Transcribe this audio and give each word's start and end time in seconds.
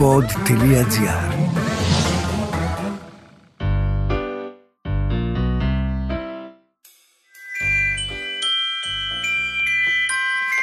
pod.gr 0.00 1.30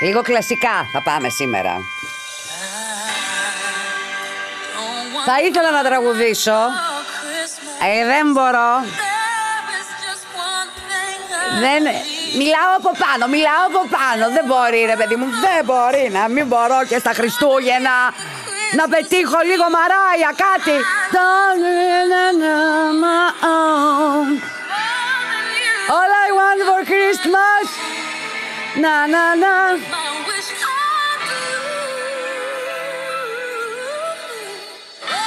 Λίγο 0.02 0.22
κλασικά 0.22 0.76
θα 0.94 1.02
πάμε 1.04 1.30
σήμερα. 1.30 1.74
Θα 5.26 5.42
ήθελα 5.42 5.72
να 5.72 5.84
τραγουδήσω. 5.84 6.60
Ε, 7.90 8.06
δεν 8.06 8.32
μπορώ. 8.32 8.72
Δεν... 11.60 11.84
Μιλάω 12.38 12.72
από 12.78 12.92
πάνω, 13.04 13.28
μιλάω 13.28 13.64
από 13.68 13.82
πάνω. 13.98 14.34
Δεν 14.36 14.46
μπορεί 14.46 14.86
ρε 14.86 14.96
παιδί 14.96 15.16
μου, 15.16 15.26
δεν 15.26 15.66
μπορεί 15.66 16.10
να 16.12 16.28
μην 16.28 16.48
μπορώ 16.48 16.80
και 16.90 17.00
στα 17.00 17.14
Χριστούγεννα 17.14 18.14
να 18.76 18.88
πετύχω 18.88 19.40
λίγο 19.50 19.66
μαράια 19.78 20.32
κάτι. 20.46 20.76
All 25.98 26.14
I 26.26 26.30
want 26.40 26.62
for 26.70 26.82
Christmas. 26.92 27.66
Να, 28.82 29.08
να, 29.08 29.36
να. 29.36 29.54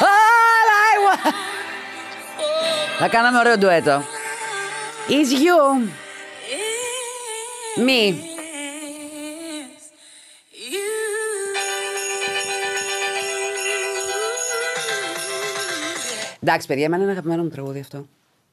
All 0.00 0.68
I 0.88 0.94
want. 1.06 1.34
Θα 2.98 3.08
κάναμε 3.08 3.38
ωραίο 3.38 3.58
ντουέτο. 3.58 4.04
Is 5.08 5.30
you. 5.44 5.88
Me. 7.86 8.29
Εντάξει, 16.42 16.66
παιδιά, 16.66 16.84
εμένα 16.84 17.02
είναι 17.02 17.12
αγαπημένο 17.12 17.42
μου 17.42 17.48
τραγούδι 17.48 17.80
αυτό. 17.80 18.06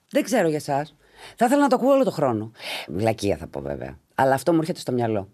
Δεν 0.10 0.24
ξέρω 0.24 0.48
για 0.48 0.58
εσάς. 0.58 0.96
Θα 1.36 1.46
ήθελα 1.46 1.62
να 1.62 1.68
το 1.68 1.76
ακούω 1.76 1.92
όλο 1.92 2.04
το 2.04 2.12
χρόνο. 2.12 2.52
Βλακεία 2.88 3.38
θα 3.38 3.48
πω 3.48 3.62
βέβαια. 3.62 3.98
Αλλά 4.16 4.34
αυτό 4.34 4.54
μου 4.54 4.60
έρχεται 4.60 4.80
στο 4.80 4.92
μυαλό. 4.92 5.30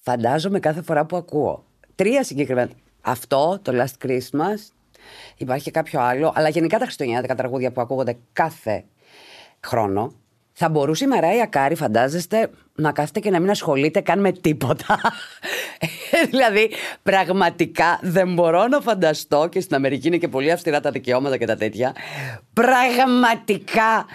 Φαντάζομαι 0.00 0.60
κάθε 0.60 0.82
φορά 0.82 1.06
που 1.06 1.16
ακούω. 1.16 1.64
Τρία 1.94 2.24
συγκεκριμένα. 2.24 2.70
Αυτό, 3.00 3.58
το 3.62 3.72
Last 3.74 4.06
Christmas. 4.06 4.58
Υπάρχει 5.36 5.64
και 5.64 5.70
κάποιο 5.70 6.00
άλλο. 6.00 6.32
Αλλά 6.34 6.48
γενικά 6.48 6.78
τα 6.78 6.84
χριστουγεννιάτικα 6.84 7.34
τραγούδια 7.34 7.72
που 7.72 7.80
ακούγονται 7.80 8.18
κάθε 8.32 8.84
χρόνο. 9.66 10.12
Θα 10.60 10.68
μπορούσε 10.68 11.04
η 11.04 11.06
Μαράια 11.06 11.46
Κάρη, 11.46 11.74
φαντάζεστε, 11.74 12.50
να 12.74 12.92
κάθεται 12.92 13.20
και 13.20 13.30
να 13.30 13.40
μην 13.40 13.50
ασχολείται 13.50 14.00
καν 14.00 14.20
με 14.20 14.32
τίποτα. 14.32 15.00
δηλαδή, 16.30 16.70
πραγματικά 17.02 17.98
δεν 18.02 18.34
μπορώ 18.34 18.66
να 18.66 18.80
φανταστώ 18.80 19.48
και 19.50 19.60
στην 19.60 19.76
Αμερική 19.76 20.06
είναι 20.06 20.16
και 20.16 20.28
πολύ 20.28 20.50
αυστηρά 20.50 20.80
τα 20.80 20.90
δικαιώματα 20.90 21.36
και 21.36 21.46
τα 21.46 21.56
τέτοια. 21.56 21.94
Πραγματικά, 22.52 24.06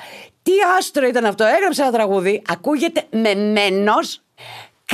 τι 0.43 0.51
άστρο 0.77 1.07
ήταν 1.07 1.25
αυτό. 1.25 1.43
Έγραψε 1.43 1.81
ένα 1.81 1.91
τραγούδι, 1.91 2.41
ακούγεται 2.47 3.03
μεμένος 3.11 4.22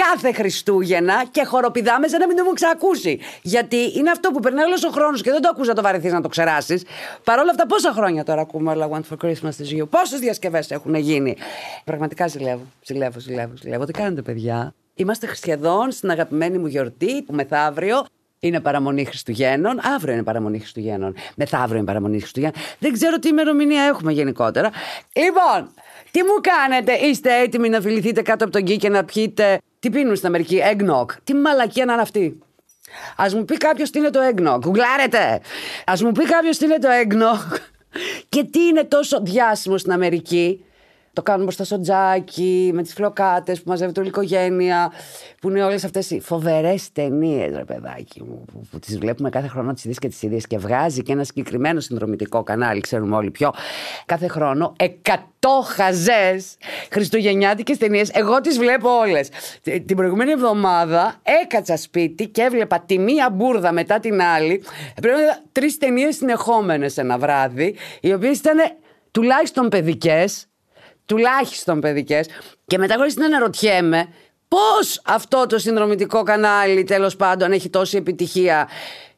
κάθε 0.04 0.34
Χριστούγεννα 0.34 1.26
και 1.32 1.44
χοροπηδάμε 1.46 2.08
σαν 2.08 2.20
να 2.20 2.28
μην 2.28 2.36
το 2.36 2.42
έχουν 2.42 2.56
ξανακούσει. 2.56 3.20
Γιατί 3.42 3.98
είναι 3.98 4.10
αυτό 4.10 4.32
που 4.32 4.40
περνάει 4.40 4.66
όλος 4.66 4.84
ο 4.84 4.90
χρόνος 4.90 5.22
και 5.22 5.32
δεν 5.32 5.42
το 5.42 5.50
ακούς 5.52 5.68
να 5.68 5.74
το 5.74 5.82
βαρεθείς 5.82 6.12
να 6.12 6.22
το 6.22 6.28
ξεράσεις. 6.28 6.84
Παρ' 7.24 7.40
όλα 7.40 7.50
αυτά, 7.50 7.66
πόσα 7.66 7.92
χρόνια 7.92 8.24
τώρα 8.24 8.42
ακούμε 8.42 8.74
All 8.76 8.82
I 8.82 8.90
Want 8.90 9.02
for 9.12 9.28
Christmas 9.28 9.50
is 9.64 9.80
You; 9.80 9.90
Πόσες 9.90 10.20
διασκευές 10.20 10.72
έχουν 10.72 10.96
γίνει; 10.96 11.38
Πραγματικά 11.84 12.28
ζηλεύω, 12.28 12.66
ζηλεύω, 12.84 13.20
ζηλεύω, 13.20 13.54
ζηλεύω. 13.62 13.86
Τι 13.86 13.92
κάνετε, 13.92 14.22
παιδιά; 14.22 14.74
Είμαστε 14.94 15.36
σχεδόν 15.36 15.92
στην 15.92 16.10
αγαπημένη 16.10 16.58
μου 16.58 16.68
γιορτή 16.68 17.22
που 17.22 17.34
μεθαύριο 17.34 18.06
είναι 18.40 18.60
παραμονή 18.60 19.06
Χριστουγέννων. 19.06 19.80
Αύριο 19.96 20.14
είναι 20.14 20.24
παραμονή 20.24 20.60
Χριστουγέννων. 20.60 21.16
Μεθαύριο 21.36 21.78
είναι 21.78 21.86
παραμονή 21.86 22.20
Χριστουγέννων. 22.20 22.62
Δεν 22.80 22.94
ξέρω 22.94 23.20
τι 23.20 23.28
ημερομηνία 23.28 23.84
έχουμε 23.84 24.12
γενικότερα. 24.12 24.70
Λοιπόν, 25.14 25.74
τι 26.12 26.24
μου 26.24 26.34
κάνετε, 26.42 26.94
είστε 26.94 27.40
έτοιμοι 27.40 27.70
να 27.70 27.82
φιληθείτε 27.82 28.22
κάτω 28.22 28.44
από 28.44 28.54
τον 28.54 28.62
γκί 28.62 28.78
και 28.78 28.90
να 28.90 29.04
πιείτε. 29.04 29.60
Τι 29.80 29.90
πίνουν 29.90 30.16
στην 30.16 30.28
Αμερική, 30.28 30.62
eggnog. 30.74 31.06
Τι 31.24 31.34
μαλακία 31.34 31.86
να 31.86 31.94
είναι 31.94 32.02
αυτή. 32.02 32.40
Α 33.16 33.26
μου 33.36 33.46
πει 33.46 33.58
κάποιος 33.58 33.90
τι 33.90 34.00
είναι 34.00 34.10
το 34.10 34.20
eggnog. 34.30 34.60
Γουγκλάρετε. 34.64 35.42
Α 35.86 35.94
μου 36.02 36.12
πει 36.12 36.26
κάποιος 36.26 36.58
τι 36.58 36.66
είναι 36.66 36.78
το 36.80 36.88
eggnog. 37.04 37.58
και 38.30 38.44
τι 38.44 38.66
είναι 38.66 38.84
τόσο 38.84 39.22
διάσημο 39.22 39.78
στην 39.78 39.92
Αμερική. 39.92 40.64
Το 41.14 41.22
κάνουν 41.22 41.44
μπροστά 41.44 41.64
στο 41.64 41.80
τζάκι, 41.80 42.72
με 42.74 42.82
τις 42.82 42.94
φλοκάτες 42.94 43.62
που 43.62 43.70
μαζεύεται 43.70 44.00
όλη 44.00 44.08
η 44.08 44.12
οικογένεια. 44.12 44.92
Που 45.42 45.50
είναι 45.50 45.64
όλες 45.64 45.84
αυτές 45.84 46.10
οι 46.12 46.20
φοβερές 46.20 46.92
ταινίες, 46.92 47.56
ρε 47.56 47.64
παιδάκι 47.64 48.24
μου, 48.24 48.46
που, 48.52 48.62
που 48.72 48.80
τις 48.80 48.98
βλέπουμε 48.98 49.30
κάθε 49.30 49.48
χρόνο 49.48 49.74
τις 49.74 49.84
ίδιες 49.84 50.00
και 50.00 50.08
τις 50.08 50.22
ίδιες. 50.22 50.48
Και 50.48 50.58
βγάζει 50.58 51.02
και 51.02 51.12
ένα 51.12 51.24
συγκεκριμένο 51.24 51.80
συνδρομητικό 51.80 52.44
κανάλι, 52.44 52.82
ξέρουμε 52.82 53.16
όλοι 53.16 53.32
ποιο, 53.32 53.52
κάθε 54.06 54.28
χρόνο. 54.28 54.74
Εκατό 54.78 55.64
χαζές 55.66 56.58
χριστουγεννιάτικες 56.92 57.78
ταινίες. 57.78 58.10
Εγώ 58.14 58.42
τις 58.42 58.58
βλέπω 58.58 58.90
όλες. 58.90 59.30
Την 59.62 59.96
προηγούμενη 59.96 60.32
εβδομάδα 60.32 61.16
έκατσα 61.44 61.78
σπίτι 61.78 62.28
και 62.28 62.42
έβλεπα 62.42 62.80
τη 62.80 63.00
μία 63.00 63.30
μπουρδα 63.30 63.72
μετά 63.72 64.00
την 64.00 64.22
άλλη. 64.22 64.64
Πρέπει 65.02 65.18
να 65.18 65.42
τρεις 65.52 65.78
ταινίες 65.78 66.16
συνεχόμενες 66.16 66.98
ένα 66.98 67.18
βράδυ, 67.18 67.76
οι 68.02 68.14
οποίες 68.14 68.38
ήταν 68.38 68.58
τουλάχιστον 69.12 69.70
παιδικές 69.70 70.49
τουλάχιστον 71.10 71.80
παιδικές. 71.80 72.28
Και 72.66 72.78
μετά 72.78 72.96
χωρίς 72.96 73.16
να 73.16 73.26
αναρωτιέμαι 73.26 74.08
πώς 74.48 75.02
αυτό 75.06 75.46
το 75.46 75.58
συνδρομητικό 75.58 76.24
κανάλι 76.24 76.84
τέλος 76.84 77.16
πάντων 77.16 77.52
έχει 77.52 77.70
τόση 77.70 77.98
επιτυχία. 77.98 78.70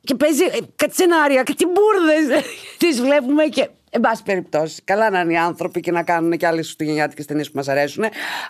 Και 0.02 0.16
παίζει 0.16 0.44
ε, 0.44 0.57
κάτι 0.75 0.96
σενάρια, 0.96 1.44
κάτι 1.44 1.66
μπουρδες. 1.66 2.44
Τις 2.78 3.02
βλέπουμε 3.02 3.44
και. 3.44 3.69
Εν 3.94 4.02
πάση 4.02 4.24
περιπτώσει, 4.24 4.81
καλά 4.84 5.09
να 5.09 5.19
είναι 5.19 5.34
οι 5.34 5.38
άνθρωποι 5.38 5.79
και 5.79 5.91
να 5.91 6.03
κάνουν 6.03 6.38
και 6.38 6.47
άλλες 6.47 6.66
χριστουγεννιάτικες 6.66 7.25
ταινίες 7.25 7.47
που 7.47 7.57
μας 7.57 7.68
αρέσουν. 7.68 8.03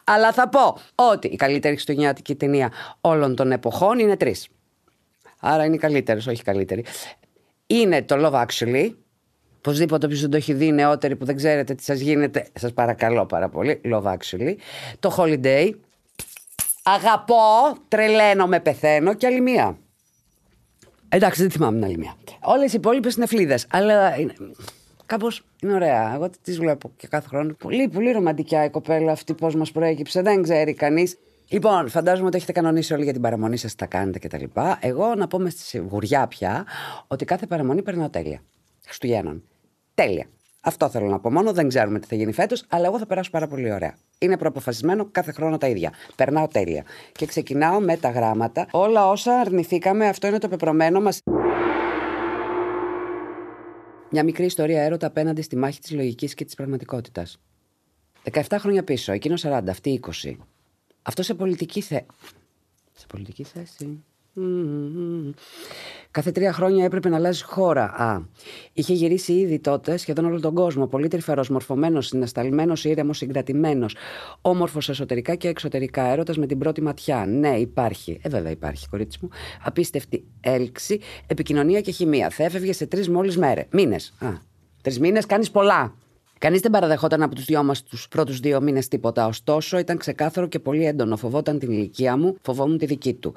Αλλά 0.03 0.31
θα 0.31 0.49
πω 0.49 0.77
ότι 0.95 1.27
η 1.27 1.35
καλύτερη 1.35 1.73
χριστουγεννιάτικη 1.73 2.35
ταινία 2.35 2.71
όλων 3.01 3.35
των 3.35 3.51
εποχών 3.51 3.99
είναι 3.99 4.17
τρεις. 4.17 4.47
Άρα 5.39 5.65
είναι 5.65 5.75
οι 5.75 5.77
καλύτερες, 5.77 6.27
όχι 6.27 6.39
οι 6.39 6.43
καλύτεροι. 6.43 6.85
Είναι 7.67 8.01
το 8.01 8.15
Love 8.19 8.45
Actually, 8.45 8.93
Οπωσδήποτε 9.61 10.05
όποιος 10.05 10.21
δεν 10.21 10.29
το 10.29 10.37
έχει 10.37 10.53
δει, 10.53 10.71
νεότεροι 10.71 11.15
που 11.15 11.25
δεν 11.25 11.35
ξέρετε 11.35 11.73
τι 11.73 11.83
σας 11.83 11.99
γίνεται, 11.99 12.47
σας 12.59 12.73
παρακαλώ 12.73 13.25
πάρα 13.25 13.49
πολύ. 13.49 13.81
Love 13.85 14.03
actually. 14.03 14.55
Το 14.99 15.15
holiday. 15.17 15.69
Αγαπώ, 16.83 17.35
τρελαίνω, 17.87 18.47
με 18.47 18.59
πεθαίνω 18.59 19.13
και 19.13 19.27
άλλη 19.27 19.41
μία. 19.41 19.77
Εντάξει, 21.09 21.41
δεν 21.41 21.51
θυμάμαι 21.51 21.75
την 21.75 21.85
άλλη 21.85 21.97
μία. 21.97 22.15
Όλες 22.41 22.73
οι 22.73 22.75
υπόλοιπες 22.75 23.15
είναι 23.15 23.25
φλίδες. 23.25 23.65
Αλλά 23.69 24.19
είναι... 24.19 24.33
κάπως 25.05 25.43
είναι 25.63 25.73
ωραία. 25.73 26.13
Εγώ 26.13 26.29
τις 26.41 26.59
βλέπω 26.59 26.91
και 26.97 27.07
κάθε 27.07 27.27
χρόνο. 27.27 27.53
Πολύ, 27.53 27.87
πολύ 27.87 28.11
ρομαντικιά 28.11 28.63
η 28.63 28.69
κοπέλα 28.69 29.11
αυτή, 29.11 29.33
πώς 29.33 29.55
μας 29.55 29.71
προέκυψε. 29.71 30.21
Δεν 30.21 30.41
ξέρει 30.41 30.73
κανείς. 30.73 31.17
Λοιπόν, 31.47 31.89
φαντάζομαι 31.89 32.27
ότι 32.27 32.37
έχετε 32.37 32.51
κανονίσει 32.51 32.93
όλοι 32.93 33.03
για 33.03 33.13
την 33.13 33.21
παραμονή 33.21 33.57
σας, 33.57 33.75
τα 33.75 33.85
κάνετε 33.85 34.19
κτλ. 34.19 34.43
Εγώ 34.79 35.15
να 35.15 35.27
πω 35.27 35.39
μες 35.39 35.53
στη 35.53 35.61
σιγουριά 35.61 36.27
πια 36.27 36.65
ότι 37.07 37.25
κάθε 37.25 37.45
παραμονή 37.45 37.81
περνάω 37.81 38.09
τέλεια. 38.09 38.41
Χριστουγέννων. 38.85 39.43
Τέλεια. 40.05 40.25
Αυτό 40.61 40.89
θέλω 40.89 41.07
να 41.07 41.19
πω 41.19 41.31
μόνο. 41.31 41.53
Δεν 41.53 41.67
ξέρουμε 41.67 41.99
τι 41.99 42.07
θα 42.07 42.15
γίνει 42.15 42.31
φέτος, 42.31 42.65
αλλά 42.69 42.85
εγώ 42.85 42.97
θα 42.97 43.05
περάσω 43.05 43.29
πάρα 43.29 43.47
πολύ 43.47 43.71
ωραία. 43.71 43.95
Είναι 44.19 44.37
προαποφασισμένο 44.37 45.05
κάθε 45.11 45.31
χρόνο 45.31 45.57
τα 45.57 45.67
ίδια. 45.67 45.93
Περνάω 46.15 46.47
τέλεια. 46.47 46.83
Και 47.11 47.25
ξεκινάω 47.25 47.79
με 47.79 47.97
τα 47.97 48.09
γράμματα. 48.09 48.67
Όλα 48.71 49.09
όσα 49.09 49.39
αρνηθήκαμε, 49.39 50.07
αυτό 50.07 50.27
είναι 50.27 50.37
το 50.37 50.47
πεπρωμένο 50.47 51.01
μας. 51.01 51.21
Μια 54.09 54.23
μικρή 54.23 54.45
ιστορία 54.45 54.81
έρωτα 54.81 55.07
απέναντι 55.07 55.41
στη 55.41 55.55
μάχη 55.55 55.79
της 55.79 55.91
λογικής 55.91 56.33
και 56.33 56.45
της 56.45 56.55
πραγματικότητας. 56.55 57.39
17 58.31 58.57
χρόνια 58.59 58.83
πίσω, 58.83 59.11
εκείνος 59.11 59.41
40, 59.45 59.63
αυτή 59.69 59.89
20. 60.23 60.37
Αυτό 61.01 61.23
σε 61.23 61.33
πολιτική 61.33 61.81
θέση. 61.81 62.05
Σε 62.93 63.07
πολιτική 63.07 63.43
θέση. 63.43 64.03
Κάθε 66.11 66.31
τρία 66.31 66.53
χρόνια 66.53 66.85
έπρεπε 66.85 67.09
να 67.09 67.15
αλλάζει 67.15 67.43
χώρα. 67.43 67.83
Α. 67.83 68.21
Είχε 68.73 68.93
γυρίσει 68.93 69.33
ήδη 69.33 69.59
τότε 69.59 69.97
σχεδόν 69.97 70.25
όλο 70.25 70.39
τον 70.39 70.53
κόσμο. 70.53 70.87
Πολύ 70.87 71.07
τρυφερός, 71.07 71.49
μορφωμένος, 71.49 72.07
συνασταλμένος, 72.07 72.85
ήρεμος, 72.85 73.17
συγκρατημένος. 73.17 73.95
Όμορφος 74.41 74.89
εσωτερικά 74.89 75.35
και 75.35 75.47
εξωτερικά. 75.47 76.03
Έρωτας 76.03 76.37
με 76.37 76.45
την 76.45 76.57
πρώτη 76.57 76.81
ματιά. 76.81 77.25
Ναι, 77.25 77.57
υπάρχει. 77.57 78.19
Ε, 78.21 78.29
βέβαια 78.29 78.51
υπάρχει, 78.51 78.87
κορίτσι 78.89 79.17
μου. 79.21 79.29
Απίστευτη 79.63 80.23
έλξη, 80.39 80.99
επικοινωνία 81.27 81.81
και 81.81 81.91
χημεία. 81.91 82.29
Θα 82.29 82.43
έφευγε 82.43 82.73
σε 82.73 82.85
τρεις 82.85 83.09
μόλις 83.09 83.37
μέρες. 83.37 83.65
Μήνες. 83.71 84.13
Τρεις 84.81 84.99
μήνες 84.99 85.25
κάνεις 85.25 85.51
πολλά. 85.51 85.95
Κανείς 86.37 86.59
δεν 86.59 86.71
παραδεχόταν 86.71 87.21
από 87.21 87.35
τους 87.35 87.45
δυο 87.45 87.63
μας 87.63 87.83
τους 87.83 88.07
πρώτους 88.07 88.39
δύο 88.39 88.61
μήνες 88.61 88.87
τίποτα. 88.87 89.25
Ωστόσο, 89.25 89.77
ήταν 89.77 89.97
ξεκάθαρο 89.97 90.47
και 90.47 90.59
πολύ 90.59 90.85
έντονο. 90.85 91.15
Φοβόταν 91.17 91.59
την 91.59 91.71
ηλικία 91.71 92.17
μου, 92.17 92.37
φοβόμουν 92.41 92.77
τη 92.77 92.85
δική 92.85 93.13
του. 93.13 93.33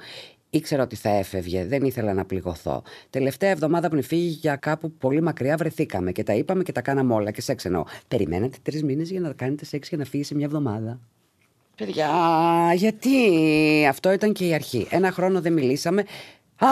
Ήξερα 0.54 0.82
ότι 0.82 0.96
θα 0.96 1.08
έφευγε, 1.08 1.64
δεν 1.64 1.84
ήθελα 1.84 2.14
να 2.14 2.24
πληγωθώ. 2.24 2.82
Τελευταία 3.10 3.50
εβδομάδα 3.50 3.88
πριν 3.88 4.02
φύγει 4.02 4.28
για 4.28 4.56
κάπου 4.56 4.92
πολύ 4.92 5.22
μακριά 5.22 5.56
βρεθήκαμε 5.56 6.12
και 6.12 6.22
τα 6.22 6.32
είπαμε 6.34 6.62
και 6.62 6.72
τα 6.72 6.80
κάναμε 6.80 7.14
όλα 7.14 7.30
και 7.30 7.40
σεξ 7.40 7.64
εννοώ. 7.64 7.84
Περιμένετε 8.08 8.56
τρεις 8.62 8.82
μήνες 8.82 9.10
για 9.10 9.20
να 9.20 9.32
κάνετε 9.32 9.64
σεξ 9.64 9.88
για 9.88 9.98
να 9.98 10.04
φύγει 10.04 10.22
σε 10.22 10.34
μια 10.34 10.44
εβδομάδα; 10.44 11.00
Παιδιά, 11.76 12.10
γιατί; 12.74 13.16
Αυτό 13.88 14.12
ήταν 14.12 14.32
και 14.32 14.46
η 14.46 14.54
αρχή. 14.54 14.86
Ένα 14.90 15.10
χρόνο 15.10 15.40
δεν 15.40 15.52
μιλήσαμε. 15.52 16.04
Α! 16.56 16.68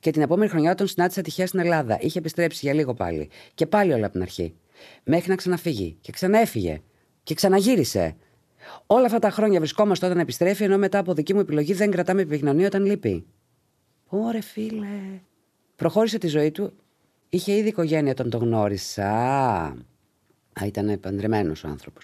Και 0.00 0.10
την 0.10 0.22
επόμενη 0.22 0.50
χρονιά 0.50 0.74
τον 0.74 0.86
συνάντησα 0.86 1.22
τυχαία 1.22 1.46
στην 1.46 1.58
Ελλάδα. 1.60 1.98
Είχε 2.00 2.18
επιστρέψει 2.18 2.58
για 2.62 2.74
λίγο 2.74 2.94
πάλι. 2.94 3.28
Και 3.54 3.66
πάλι 3.66 3.92
όλα 3.92 4.04
από 4.04 4.12
την 4.12 4.22
αρχή. 4.22 4.54
Μέχρι 5.04 5.28
να 5.30 5.36
ξαναφύγει. 5.36 5.96
Και 6.00 6.12
ξαναέφυγε. 6.12 6.80
Και 7.22 7.34
ξαναγύρισε. 7.34 8.16
Όλα 8.86 9.06
αυτά 9.06 9.18
τα 9.18 9.30
χρόνια 9.30 9.58
βρισκόμαστε 9.58 10.06
όταν 10.06 10.18
επιστρέφει, 10.18 10.64
ενώ 10.64 10.78
μετά 10.78 10.98
από 10.98 11.14
δική 11.14 11.34
μου 11.34 11.40
επιλογή 11.40 11.72
δεν 11.72 11.90
κρατάμε 11.90 12.22
επικοινωνία 12.22 12.66
όταν 12.66 12.84
λείπει. 12.84 13.26
Ωρε 14.06 14.40
φίλε. 14.40 15.20
Προχώρησε 15.76 16.18
τη 16.18 16.26
ζωή 16.26 16.50
του. 16.50 16.72
Είχε 17.28 17.52
ήδη 17.52 17.68
οικογένεια 17.68 18.12
όταν 18.12 18.30
τον 18.30 18.40
γνώρισα. 18.40 19.08
Α, 20.60 20.66
ήταν 20.66 21.00
παντρεμένο 21.00 21.52
ο 21.64 21.68
άνθρωπος. 21.68 22.02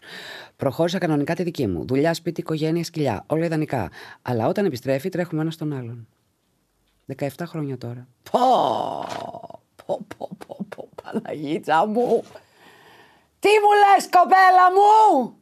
Προχώρησα 0.56 0.98
κανονικά 0.98 1.34
τη 1.34 1.42
δική 1.42 1.66
μου. 1.66 1.84
Δουλειά, 1.86 2.14
σπίτι, 2.14 2.40
οικογένεια, 2.40 2.84
σκυλιά. 2.84 3.24
Όλα 3.26 3.44
ιδανικά. 3.44 3.90
Αλλά 4.22 4.46
όταν 4.46 4.64
επιστρέφει, 4.64 5.08
τρέχουμε 5.08 5.40
ένας 5.40 5.54
στον 5.54 5.72
άλλον. 5.72 6.08
17 7.16 7.28
χρόνια 7.46 7.78
τώρα. 7.78 8.08
Πω, 8.30 8.40
πω, 9.86 10.00
πω, 10.16 10.28
πω, 10.46 10.66
πω, 10.68 10.88
Παναγίτσα 11.02 11.86
μου. 11.86 12.22
Τι 13.38 13.48
μου 13.48 13.72
λες 13.82 14.08
κοπέλα 14.10 14.66
μου; 14.72 15.36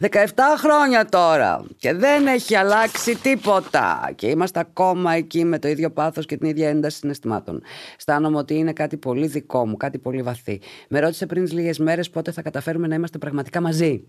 17 0.00 0.08
χρόνια 0.58 1.04
τώρα 1.04 1.64
και 1.78 1.92
δεν 1.92 2.26
έχει 2.26 2.54
αλλάξει 2.54 3.16
τίποτα 3.16 4.12
και 4.14 4.26
είμαστε 4.26 4.60
ακόμα 4.60 5.12
εκεί 5.12 5.44
με 5.44 5.58
το 5.58 5.68
ίδιο 5.68 5.90
πάθος 5.90 6.26
και 6.26 6.36
την 6.36 6.48
ίδια 6.48 6.68
ένταση 6.68 6.96
συναισθημάτων. 6.96 7.62
Αισθάνομαι 7.96 8.38
ότι 8.38 8.54
είναι 8.54 8.72
κάτι 8.72 8.96
πολύ 8.96 9.26
δικό 9.26 9.66
μου, 9.66 9.76
κάτι 9.76 9.98
πολύ 9.98 10.22
βαθύ. 10.22 10.60
Με 10.88 11.00
ρώτησε 11.00 11.26
πριν 11.26 11.46
λίγες 11.46 11.78
μέρες 11.78 12.10
πότε 12.10 12.32
θα 12.32 12.42
καταφέρουμε 12.42 12.86
να 12.86 12.94
είμαστε 12.94 13.18
πραγματικά 13.18 13.60
μαζί. 13.60 14.06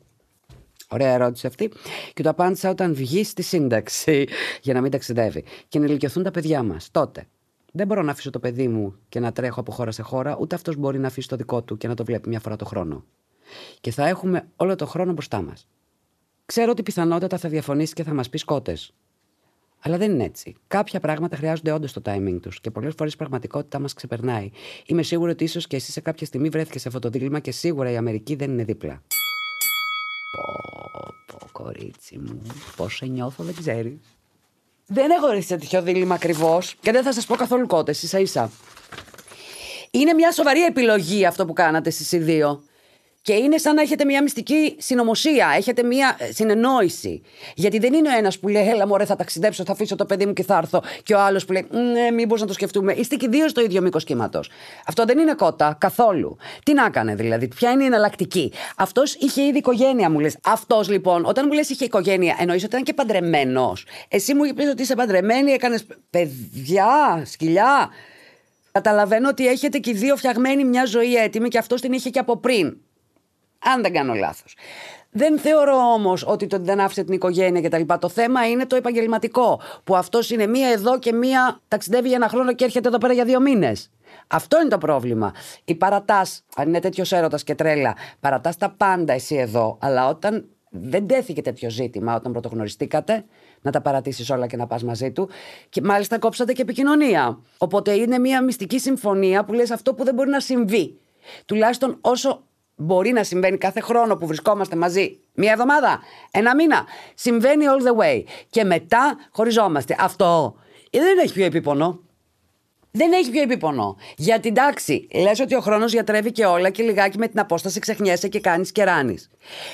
Ωραία 0.90 1.14
ερώτηση 1.14 1.48
αυτή. 1.48 1.72
Και 2.14 2.24
το 2.24 2.30
απάντησα 2.30 2.70
όταν 2.70 2.94
βγει 2.94 3.24
στη 3.24 3.42
σύνταξη 3.42 4.28
για 4.62 4.74
να 4.74 4.82
μην 4.82 4.92
ταξιδεύει 4.92 5.44
και 5.68 5.80
να 5.80 5.86
ηλικιωθούν 5.86 6.24
τα 6.24 6.32
παιδιά 6.32 6.64
μας. 6.64 6.88
Τότε. 6.92 7.28
Δεν 7.72 7.88
μπορώ 7.88 8.02
να 8.02 8.12
αφήσω 8.12 8.30
το 8.30 8.40
παιδί 8.40 8.68
μου 8.68 8.96
και 9.10 9.20
να 9.20 9.32
τρέχω 9.32 9.60
από 9.60 9.72
χώρα 9.72 9.92
σε 9.92 10.02
χώρα, 10.02 10.38
ούτε 10.40 10.56
αυτός 10.56 10.76
μπορεί 10.76 11.00
να 11.00 11.08
αφήσει 11.08 11.28
το 11.28 11.36
δικό 11.36 11.64
του 11.64 11.78
και 11.78 11.88
να 11.88 11.94
το 11.96 12.04
βλέπει 12.04 12.30
μια 12.30 12.40
φορά 12.40 12.56
το 12.56 12.66
χρόνο. 12.66 13.06
Και 13.82 13.92
θα 13.92 14.08
έχουμε 14.08 14.48
όλο 14.56 14.76
το 14.76 14.86
χρόνο 14.86 15.12
μπροστά 15.12 15.42
μας. 15.42 15.68
Ξέρω 16.46 16.72
ότι 16.72 16.84
πιθανότατα 16.84 17.38
θα 17.38 17.50
διαφωνήσεις 17.50 17.94
και 17.94 18.04
θα 18.04 18.14
μας 18.14 18.30
πεις 18.30 18.42
σκότε. 18.42 18.78
Αλλά 19.80 19.98
δεν 19.98 20.12
είναι 20.12 20.24
έτσι. 20.24 20.56
Κάποια 20.68 21.00
πράγματα 21.00 21.36
χρειάζονται 21.36 21.72
όντως 21.72 21.94
το 21.94 22.02
timing 22.06 22.38
τους 22.42 22.62
και 22.62 22.72
πολλές 22.72 22.94
φορές 22.98 23.14
η 23.14 23.18
πραγματικότητα 23.18 23.80
μας 23.80 23.94
ξεπερνάει. 23.94 24.52
Είμαι 24.86 25.04
σίγουρη 25.04 25.32
ότι 25.32 25.44
ίσως 25.44 25.68
και 25.68 25.76
εσύ 25.76 25.92
σε 25.92 26.02
κάποια 26.02 26.26
στιγμή 26.26 26.50
βρέθηκες 26.50 26.82
σε 26.82 26.88
αυτό 26.88 27.00
το 27.00 27.10
δίλημα 27.10 27.40
και 27.40 27.52
σίγουρα 27.52 27.92
η 27.92 27.98
Αμερική 27.98 28.36
δεν 28.36 28.52
είναι 28.52 28.64
δίπλα. 28.64 29.02
Πω, 30.32 31.38
πω, 31.38 31.48
κορίτσι 31.52 32.18
μου, 32.18 32.42
πώς 32.76 32.96
σε 32.96 33.06
νιώθω 33.06 33.44
δεν 33.44 33.56
ξέρεις. 33.56 34.19
Δεν 34.92 35.12
έχω 35.12 35.30
ρίξει 35.30 35.48
τέτοιο 35.48 35.82
δίλημα 35.82 36.16
ακριβώς 36.16 36.76
και 36.82 36.92
δεν 36.92 37.04
θα 37.04 37.14
σας 37.14 37.26
πω 37.26 37.36
καθόλου 37.36 37.68
κότες, 37.68 38.04
ίσα 38.04 38.20
ίσα. 38.20 38.52
Είναι 39.92 40.14
μια 40.14 40.32
σοβαρή 40.32 40.64
επιλογή 40.64 41.26
αυτό 41.26 41.46
που 41.46 41.54
κάνατε 41.54 41.90
εσείς 41.90 42.12
οι 42.12 42.18
δύο. 42.18 42.64
Και 43.30 43.36
είναι 43.36 43.58
σαν 43.58 43.76
να 43.76 43.82
έχετε 43.82 44.06
μια 44.06 44.24
μυστική 44.24 44.76
συνωμοσία, 44.80 45.54
έχετε 45.58 45.84
μια 45.84 46.16
ε, 46.20 46.32
συνεννόηση. 46.32 47.22
Γιατί 47.56 47.80
δεν 47.80 47.94
είναι 47.94 48.10
ο 48.10 48.18
ένας 48.18 48.40
που 48.40 48.48
λέει, 48.48 48.68
Έλα, 48.68 48.88
μωρέ, 48.88 49.06
θα 49.06 49.16
ταξιδέψω, 49.16 49.64
θα 49.64 49.72
αφήσω 49.72 49.96
το 49.96 50.06
παιδί 50.06 50.26
μου 50.26 50.34
και 50.34 50.44
θα 50.44 50.58
έρθω. 50.58 50.84
Και 51.04 51.14
ο 51.14 51.20
άλλος 51.20 51.46
που 51.46 51.52
λέει, 51.52 51.68
Ναι, 51.70 52.12
μήπως 52.12 52.42
να 52.42 52.48
το 52.48 52.54
σκεφτούμε. 52.54 52.94
Είστε 52.94 53.16
και 53.16 53.28
δύο 53.28 53.48
στο 53.50 53.62
ίδιο 53.62 53.82
μήκος 53.82 54.04
κύματος. 54.04 54.50
Αυτό 54.88 55.06
δεν 55.06 55.18
είναι 55.18 55.34
κότα 55.34 55.76
καθόλου. 55.80 56.38
Τι 56.64 56.74
να 56.74 56.86
έκανε 56.86 57.16
δηλαδή, 57.16 57.48
ποια 57.48 57.72
είναι 57.72 57.84
η 57.84 57.86
εναλλακτική. 57.86 58.54
Αυτός 58.78 59.14
είχε 59.14 59.42
ήδη 59.42 59.58
οικογένεια, 59.58 60.10
μου 60.10 60.20
λες. 60.20 60.38
Αυτός 60.44 60.90
λοιπόν, 60.90 61.26
όταν 61.26 61.46
μου 61.48 61.54
λες 61.54 61.70
είχε 61.70 61.86
οικογένεια, 61.86 62.36
εννοείς 62.40 62.64
ότι 62.64 62.72
ήταν 62.72 62.84
και 62.84 62.94
παντρεμένος. 62.94 63.86
Εσύ 64.08 64.34
μου 64.34 64.44
είπες 64.44 64.70
ότι 64.70 64.82
είσαι 64.82 64.96
παντρεμένη, 64.96 65.52
έκανες 65.52 65.86
παιδιά, 66.10 67.24
σκυλιά. 67.26 67.90
Καταλαβαίνω 68.72 69.30
ότι 69.30 69.48
έχετε 69.48 69.78
και 69.78 69.90
οι 69.90 69.94
δύο 69.94 70.16
φτιαγμένη 70.16 70.64
μια 70.64 70.86
ζωή 70.86 71.16
έτοιμη 71.16 71.48
και 71.48 71.58
αυτός 71.58 71.82
την 71.82 71.94
είχε 71.94 72.10
και 72.10 72.20
από 72.20 72.38
πριν. 72.38 72.78
Αν 73.60 73.82
δεν 73.82 73.94
κάνω 73.94 74.14
λάθος. 74.14 74.56
Δεν 75.12 75.40
θεωρώ 75.40 75.78
όμως 75.78 76.24
ότι 76.28 76.48
το 76.48 76.58
δεν 76.60 76.80
άφησε 76.80 77.04
την 77.04 77.14
οικογένεια 77.14 77.62
κτλ. 77.62 77.94
Το 78.00 78.10
θέμα 78.10 78.50
είναι 78.50 78.66
το 78.66 78.76
επαγγελματικό. 78.76 79.62
Που 79.84 79.96
αυτός 79.96 80.30
είναι 80.30 80.48
μία 80.48 80.68
εδώ 80.68 81.00
και 81.00 81.14
μία 81.14 81.60
ταξιδεύει 81.68 82.08
για 82.08 82.16
ένα 82.16 82.30
χρόνο 82.30 82.54
και 82.54 82.64
έρχεται 82.64 82.88
εδώ 82.88 82.98
πέρα 82.98 83.14
για 83.14 83.26
δύο 83.26 83.40
μήνες. 83.40 83.92
Αυτό 84.28 84.60
είναι 84.60 84.70
το 84.70 84.78
πρόβλημα. 84.78 85.34
Η 85.66 85.76
παρατάς, 85.76 86.44
αν 86.56 86.68
είναι 86.68 86.80
τέτοιος 86.80 87.12
έρωτας 87.12 87.44
και 87.44 87.56
τρέλα, 87.56 87.96
παρατάς 88.20 88.58
τα 88.58 88.70
πάντα 88.78 89.14
εσύ 89.14 89.36
εδώ, 89.36 89.78
αλλά 89.82 90.08
όταν 90.08 90.50
δεν 90.70 91.08
τέθηκε 91.08 91.42
τέτοιο 91.42 91.70
ζήτημα, 91.70 92.16
όταν 92.16 92.32
πρωτογνωριστήκατε, 92.32 93.26
να 93.62 93.72
τα 93.72 93.82
παρατήσεις 93.82 94.30
όλα 94.30 94.48
και 94.48 94.58
να 94.58 94.68
πας 94.68 94.84
μαζί 94.84 95.12
του. 95.12 95.30
Και 95.70 95.82
μάλιστα 95.82 96.20
κόψατε 96.20 96.54
και 96.54 96.62
επικοινωνία. 96.62 97.40
Οπότε 97.58 97.94
είναι 97.94 98.20
μια 98.20 98.44
μυστική 98.44 98.80
συμφωνία 98.80 99.46
που 99.46 99.54
λες 99.54 99.72
αυτό 99.72 99.94
που 99.94 100.04
δεν 100.04 100.14
μπορεί 100.14 100.30
να 100.30 100.40
συμβεί. 100.40 101.00
Τουλάχιστον 101.46 101.98
όσο 102.02 102.44
μπορεί 102.80 103.12
να 103.12 103.24
συμβαίνει 103.24 103.58
κάθε 103.58 103.80
χρόνο 103.82 104.16
που 104.16 104.28
βρισκόμαστε 104.28 104.76
μαζί. 104.76 105.20
Μία 105.34 105.52
εβδομάδα, 105.52 106.00
ένα 106.32 106.56
μήνα. 106.56 106.86
Συμβαίνει 107.16 107.66
all 107.68 107.88
the 107.88 108.04
way. 108.04 108.24
Και 108.50 108.64
μετά 108.64 109.18
χωριζόμαστε. 109.32 109.96
Αυτό 110.00 110.56
δεν 110.92 111.18
έχει 111.24 111.34
πιο 111.34 111.46
επίπονο. 111.46 112.00
Δεν 112.92 113.12
έχει 113.12 113.32
πιο 113.32 113.42
επίπονο. 113.42 113.98
Για 114.18 114.40
την 114.40 114.54
τάξη, 114.54 115.08
λες 115.14 115.40
ότι 115.40 115.56
ο 115.56 115.60
χρόνος 115.60 115.92
γιατρεύει 115.92 116.32
και 116.32 116.46
όλα 116.46 116.70
και 116.70 116.84
λιγάκι 116.84 117.18
με 117.18 117.28
την 117.28 117.40
απόσταση 117.40 117.80
ξεχνιέσαι 117.80 118.28
και 118.28 118.40
κάνεις 118.40 118.72
και 118.72 118.84
ράνεις. 118.84 119.30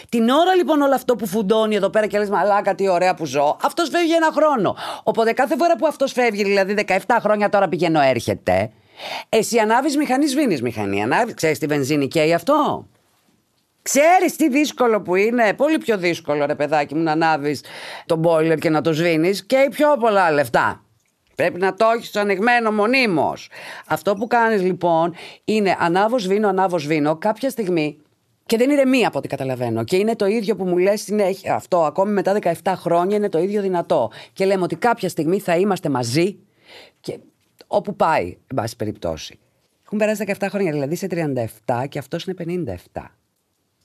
Την 0.09 0.29
ώρα 0.29 0.55
λοιπόν 0.55 0.81
όλο 0.81 0.93
αυτό 0.95 1.15
που 1.15 1.27
φουντώνει 1.27 1.75
εδώ 1.75 1.89
πέρα 1.89 2.07
και 2.07 2.17
λες 2.17 2.29
Μαλάκα, 2.29 2.75
τι 2.75 2.87
ωραία 2.87 3.13
που 3.13 3.25
ζω, 3.25 3.57
αυτός 3.61 3.89
φεύγει 3.89 4.13
ένα 4.13 4.31
χρόνο. 4.31 4.75
Οπότε 5.03 5.31
κάθε 5.31 5.55
φορά 5.57 5.75
που 5.75 5.87
αυτός 5.87 6.11
φεύγει, 6.11 6.43
δηλαδή 6.43 6.75
17 6.87 6.97
χρόνια 7.21 7.49
τώρα 7.49 7.67
πηγαίνω 7.67 8.01
έρχεται, 8.01 8.71
εσύ 9.29 9.57
ανάβεις 9.57 9.97
μηχανή, 9.97 10.27
σβήνεις 10.27 10.61
μηχανή. 10.61 11.03
Ανάβεις, 11.03 11.33
ξέρεις 11.33 11.59
τη 11.59 11.65
βενζίνη 11.65 12.07
καίει 12.07 12.33
αυτό; 12.33 12.87
Ξέρεις 13.89 14.35
τι 14.35 14.49
δύσκολο 14.49 15.01
που 15.01 15.15
είναι. 15.15 15.53
Πολύ 15.53 15.77
πιο 15.77 15.97
δύσκολο, 15.97 16.45
ρε 16.45 16.55
παιδάκι 16.55 16.95
μου, 16.95 17.03
να 17.03 17.11
ανάβεις 17.11 17.63
τον 18.05 18.19
μπόιλερ 18.19 18.57
και 18.57 18.69
να 18.69 18.81
το 18.81 18.93
σβήνεις 18.93 19.45
και 19.45 19.67
πιο 19.71 19.97
πολλά 19.99 20.31
λεφτά. 20.31 20.83
Πρέπει 21.35 21.59
να 21.59 21.73
το 21.73 21.85
έχεις 21.95 22.15
ανοιγμένο 22.15 22.71
μονίμως. 22.71 23.49
Αυτό 23.87 24.13
που 24.13 24.27
κάνεις 24.27 24.61
λοιπόν 24.61 25.15
είναι 25.43 25.75
ανάβω, 25.79 26.19
σβήνω, 26.19 26.47
ανάβω, 26.47 26.77
σβήνω. 26.77 27.17
Κάποια 27.17 27.49
στιγμή 27.49 27.97
και 28.45 28.57
δεν 28.57 28.69
είναι 28.69 28.85
μία 28.85 29.07
από 29.07 29.17
ό,τι 29.17 29.27
καταλαβαίνω. 29.27 29.83
Και 29.83 29.95
είναι 29.95 30.15
το 30.15 30.25
ίδιο 30.25 30.55
που 30.55 30.65
μου 30.65 30.77
λες, 30.77 31.09
αυτό 31.53 31.83
ακόμη 31.83 32.11
μετά 32.11 32.39
17 32.63 32.73
χρόνια 32.75 33.17
είναι 33.17 33.29
το 33.29 33.39
ίδιο 33.39 33.61
δυνατό. 33.61 34.11
Και 34.33 34.45
λέμε 34.45 34.63
ότι 34.63 34.75
κάποια 34.75 35.09
στιγμή 35.09 35.39
θα 35.39 35.57
είμαστε 35.57 35.89
μαζί 35.89 36.37
και 36.99 37.19
όπου 37.67 37.95
πάει, 37.95 38.25
εν 38.25 38.55
πάση 38.55 38.75
περιπτώσει. 38.75 39.39
Έχουν 39.85 39.97
περάσει 39.97 40.23
17 40.39 40.47
χρόνια, 40.49 40.71
δηλαδή 40.71 40.93
είσαι 40.93 41.07
37 41.65 41.87
και 41.89 41.99
αυτός 41.99 42.25
είναι 42.25 42.75
57. 42.93 43.01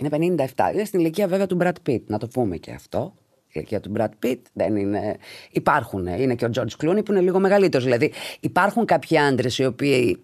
Είναι 0.00 0.36
57. 0.56 0.72
Είναι 0.72 0.84
στην 0.84 1.00
ηλικία 1.00 1.28
βέβαια 1.28 1.46
του 1.46 1.56
Brad 1.60 1.72
Pitt, 1.88 2.00
να 2.06 2.18
το 2.18 2.26
πούμε 2.26 2.56
και 2.56 2.72
αυτό. 2.72 3.14
Η 3.46 3.52
ηλικία 3.52 3.80
του 3.80 3.92
Brad 3.96 4.08
Pitt 4.24 4.38
δεν 4.52 4.76
είναι. 4.76 5.16
Υπάρχουν. 5.50 6.06
Είναι 6.06 6.34
και 6.34 6.44
ο 6.44 6.50
George 6.54 6.84
Clooney 6.84 7.04
που 7.04 7.12
είναι 7.12 7.20
λίγο 7.20 7.38
μεγαλύτερος. 7.38 7.84
Δηλαδή 7.84 8.12
υπάρχουν 8.40 8.84
κάποιοι 8.84 9.18
άντρες 9.18 9.58
οι 9.58 9.64
οποίοι 9.64 10.22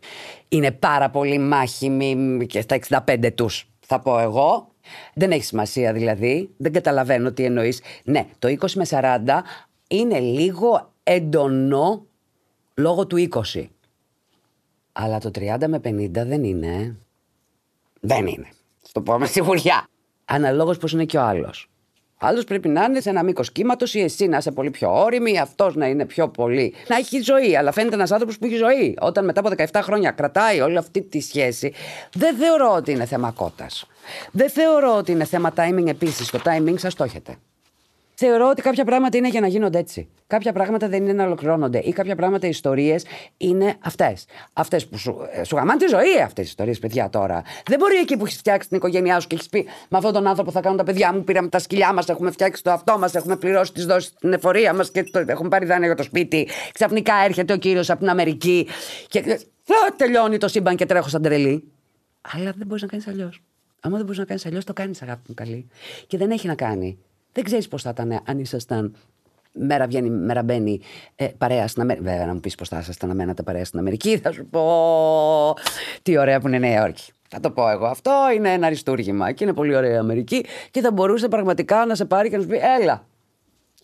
είναι 0.48 0.70
πάρα 0.70 1.10
πολύ 1.10 1.38
μάχημοι 1.38 2.46
και 2.46 2.60
στα 2.60 2.78
65 3.06 3.30
τους, 3.34 3.68
θα 3.80 4.00
πω 4.00 4.18
εγώ. 4.18 4.68
Δεν 5.14 5.30
έχει 5.30 5.44
σημασία 5.44 5.92
δηλαδή. 5.92 6.50
Δεν 6.56 6.72
καταλαβαίνω 6.72 7.32
τι 7.32 7.44
εννοείς. 7.44 7.80
Ναι, 8.04 8.26
το 8.38 8.48
20 8.48 8.70
με 8.70 8.86
40 8.90 9.18
είναι 9.88 10.18
λίγο 10.18 10.92
εντονό 11.02 12.06
λόγω 12.74 13.06
του 13.06 13.28
20. 13.54 13.64
Αλλά 14.92 15.18
το 15.18 15.30
30 15.34 15.66
με 15.68 15.80
50 15.84 16.10
δεν 16.10 16.44
είναι. 16.44 16.96
Δεν 18.00 18.26
είναι 18.26 18.48
το 18.96 19.02
πω 19.02 19.18
με 19.18 19.26
σιγουριά. 19.26 19.88
Αναλόγως 20.24 20.78
πώς 20.78 20.92
είναι 20.92 21.04
και 21.04 21.16
ο 21.16 21.22
άλλος. 21.22 21.70
Ο 22.22 22.26
άλλος 22.26 22.44
πρέπει 22.44 22.68
να 22.68 22.84
είναι 22.84 23.00
σε 23.00 23.10
ένα 23.10 23.22
μήκος 23.22 23.52
κύματος 23.52 23.94
ή 23.94 24.00
εσύ 24.00 24.26
να 24.26 24.36
είσαι 24.36 24.50
πολύ 24.50 24.70
πιο 24.70 25.02
όρημη, 25.02 25.38
αυτός 25.38 25.74
να 25.74 25.86
είναι 25.86 26.04
πιο 26.04 26.28
πολύ. 26.28 26.74
Να 26.88 26.96
έχει 26.96 27.20
ζωή. 27.20 27.56
Αλλά 27.56 27.72
φαίνεται 27.72 27.94
ένας 27.94 28.10
άνθρωπος 28.10 28.38
που 28.38 28.46
έχει 28.46 28.56
ζωή. 28.56 28.96
Όταν 29.00 29.24
μετά 29.24 29.40
από 29.40 29.48
17 29.48 29.80
χρόνια 29.82 30.10
κρατάει 30.10 30.60
όλη 30.60 30.76
αυτή 30.76 31.02
τη 31.02 31.20
σχέση, 31.20 31.72
δεν 32.12 32.36
θεωρώ 32.36 32.74
ότι 32.74 32.90
είναι 32.92 33.04
θέμα 33.04 33.30
κότας. 33.30 33.86
Δεν 34.32 34.50
θεωρώ 34.50 34.96
ότι 34.96 35.12
είναι 35.12 35.24
θέμα 35.24 35.52
timing 35.56 35.86
επίσης. 35.86 36.30
Το 36.30 36.40
timing 36.44 36.78
σας 36.78 36.94
το 36.94 37.04
έχετε. 37.04 37.36
Θεωρώ 38.18 38.48
ότι 38.48 38.62
κάποια 38.62 38.84
πράγματα 38.84 39.16
είναι 39.16 39.28
για 39.28 39.40
να 39.40 39.46
γίνονται 39.46 39.78
έτσι. 39.78 40.08
Κάποια 40.26 40.52
πράγματα 40.52 40.88
δεν 40.88 41.02
είναι 41.02 41.12
να 41.12 41.24
ολοκληρώνονται. 41.24 41.78
Ή 41.78 41.92
κάποια 41.92 42.16
πράγματα, 42.16 42.46
οι 42.46 42.48
ιστορίες 42.48 43.04
είναι 43.36 43.74
αυτές. 43.80 44.24
Αυτές 44.52 44.86
που 44.86 44.98
σου, 44.98 45.18
ε, 45.32 45.44
σου 45.44 45.56
γαμάνε 45.56 45.78
τη 45.78 45.86
ζωή 45.88 46.20
αυτές 46.24 46.44
οι 46.44 46.48
ιστορίες, 46.48 46.78
παιδιά 46.78 47.10
τώρα. 47.10 47.42
Δεν 47.66 47.78
μπορεί 47.78 47.96
εκεί 47.96 48.16
που 48.16 48.24
έχεις 48.24 48.38
φτιάξει 48.38 48.68
την 48.68 48.76
οικογένειά 48.76 49.20
σου 49.20 49.26
και 49.26 49.34
έχεις 49.34 49.48
πει 49.48 49.64
Με 49.88 49.96
αυτόν 49.98 50.12
τον 50.12 50.26
άνθρωπο 50.26 50.50
θα 50.50 50.60
κάνουν 50.60 50.78
τα 50.78 50.84
παιδιά 50.84 51.12
μου, 51.12 51.24
πήραμε 51.24 51.48
τα 51.48 51.58
σκυλιά 51.58 51.92
μας, 51.92 52.08
έχουμε 52.08 52.30
φτιάξει 52.30 52.62
το 52.62 52.70
αυτό 52.70 52.98
μας, 52.98 53.14
έχουμε 53.14 53.36
πληρώσει 53.36 53.72
τις 53.72 53.86
δόσει 53.86 54.08
στην 54.08 54.32
εφορία 54.32 54.74
μας 54.74 54.90
και 54.90 55.02
το, 55.02 55.24
έχουμε 55.26 55.48
πάρει 55.48 55.66
δάνεια 55.66 55.86
για 55.86 55.96
το 55.96 56.02
σπίτι. 56.02 56.48
Ξαφνικά 56.72 57.14
έρχεται 57.24 57.52
ο 57.52 57.56
κύριος 57.56 57.90
από 57.90 57.98
την 57.98 58.08
Αμερική 58.08 58.68
και 59.08 59.22
θα 59.62 59.94
τελειώνει 59.96 60.38
το 60.38 60.48
σύμπαν 60.48 60.76
και 60.76 60.86
τρέχω 60.86 61.08
σαν 61.08 61.22
τρελή. 61.22 61.64
Αλλά 62.20 62.52
δεν 62.56 62.66
μπορείς 62.66 62.82
να 62.82 62.88
κάνεις 62.88 63.06
αλλιώς. 63.06 63.42
Άμα 63.80 63.96
δεν 63.96 64.04
μπορείς 64.04 64.18
να 64.18 64.24
κάνεις 64.24 64.46
αλλιώς, 64.46 64.64
το 64.64 64.72
κάνεις 64.72 65.02
αγάπη 65.02 65.22
μου 65.28 65.34
καλή. 65.34 65.68
Και 66.06 66.16
δεν 66.16 66.30
έχει 66.30 66.46
να 66.46 66.54
κάνει 66.54 66.98
δεν 67.36 67.44
ξέρεις 67.44 67.68
πώς 67.68 67.82
θα 67.82 67.90
ήταν 67.90 68.22
αν 68.26 68.38
ήσασταν 68.38 68.96
μέρα 69.52 69.86
βγαίνει, 69.86 70.10
μέρα 70.10 70.42
μπαίνει 70.42 70.80
ε, 71.16 71.26
παρέα 71.38 71.68
στην 71.68 71.82
Αμερική. 71.82 72.04
Βέβαια, 72.04 72.26
να 72.26 72.34
μου 72.34 72.40
πεις 72.40 72.54
πώς 72.54 72.68
θα 72.68 72.78
ήσασταν 72.78 73.08
να 73.08 73.14
μένατε 73.14 73.42
παρέα 73.42 73.64
στην 73.64 73.78
Αμερική, 73.78 74.18
θα 74.18 74.32
σου 74.32 74.46
πω. 74.46 75.54
Τι 76.02 76.18
ωραία 76.18 76.40
που 76.40 76.46
είναι 76.46 76.56
η 76.56 76.60
Νέα 76.60 76.80
Υόρκη. 76.80 77.12
Θα 77.28 77.40
το 77.40 77.50
πω 77.50 77.68
εγώ. 77.68 77.86
Αυτό 77.86 78.12
είναι 78.34 78.52
ένα 78.52 78.66
αριστούργημα 78.66 79.32
και 79.32 79.44
είναι 79.44 79.52
πολύ 79.52 79.76
ωραία 79.76 79.92
η 79.92 79.96
Αμερική 79.96 80.44
και 80.70 80.80
θα 80.80 80.92
μπορούσε 80.92 81.28
πραγματικά 81.28 81.86
να 81.86 81.94
σε 81.94 82.04
πάρει 82.04 82.30
και 82.30 82.36
να 82.36 82.42
σου 82.42 82.48
πει: 82.48 82.60
Έλα, 82.80 83.06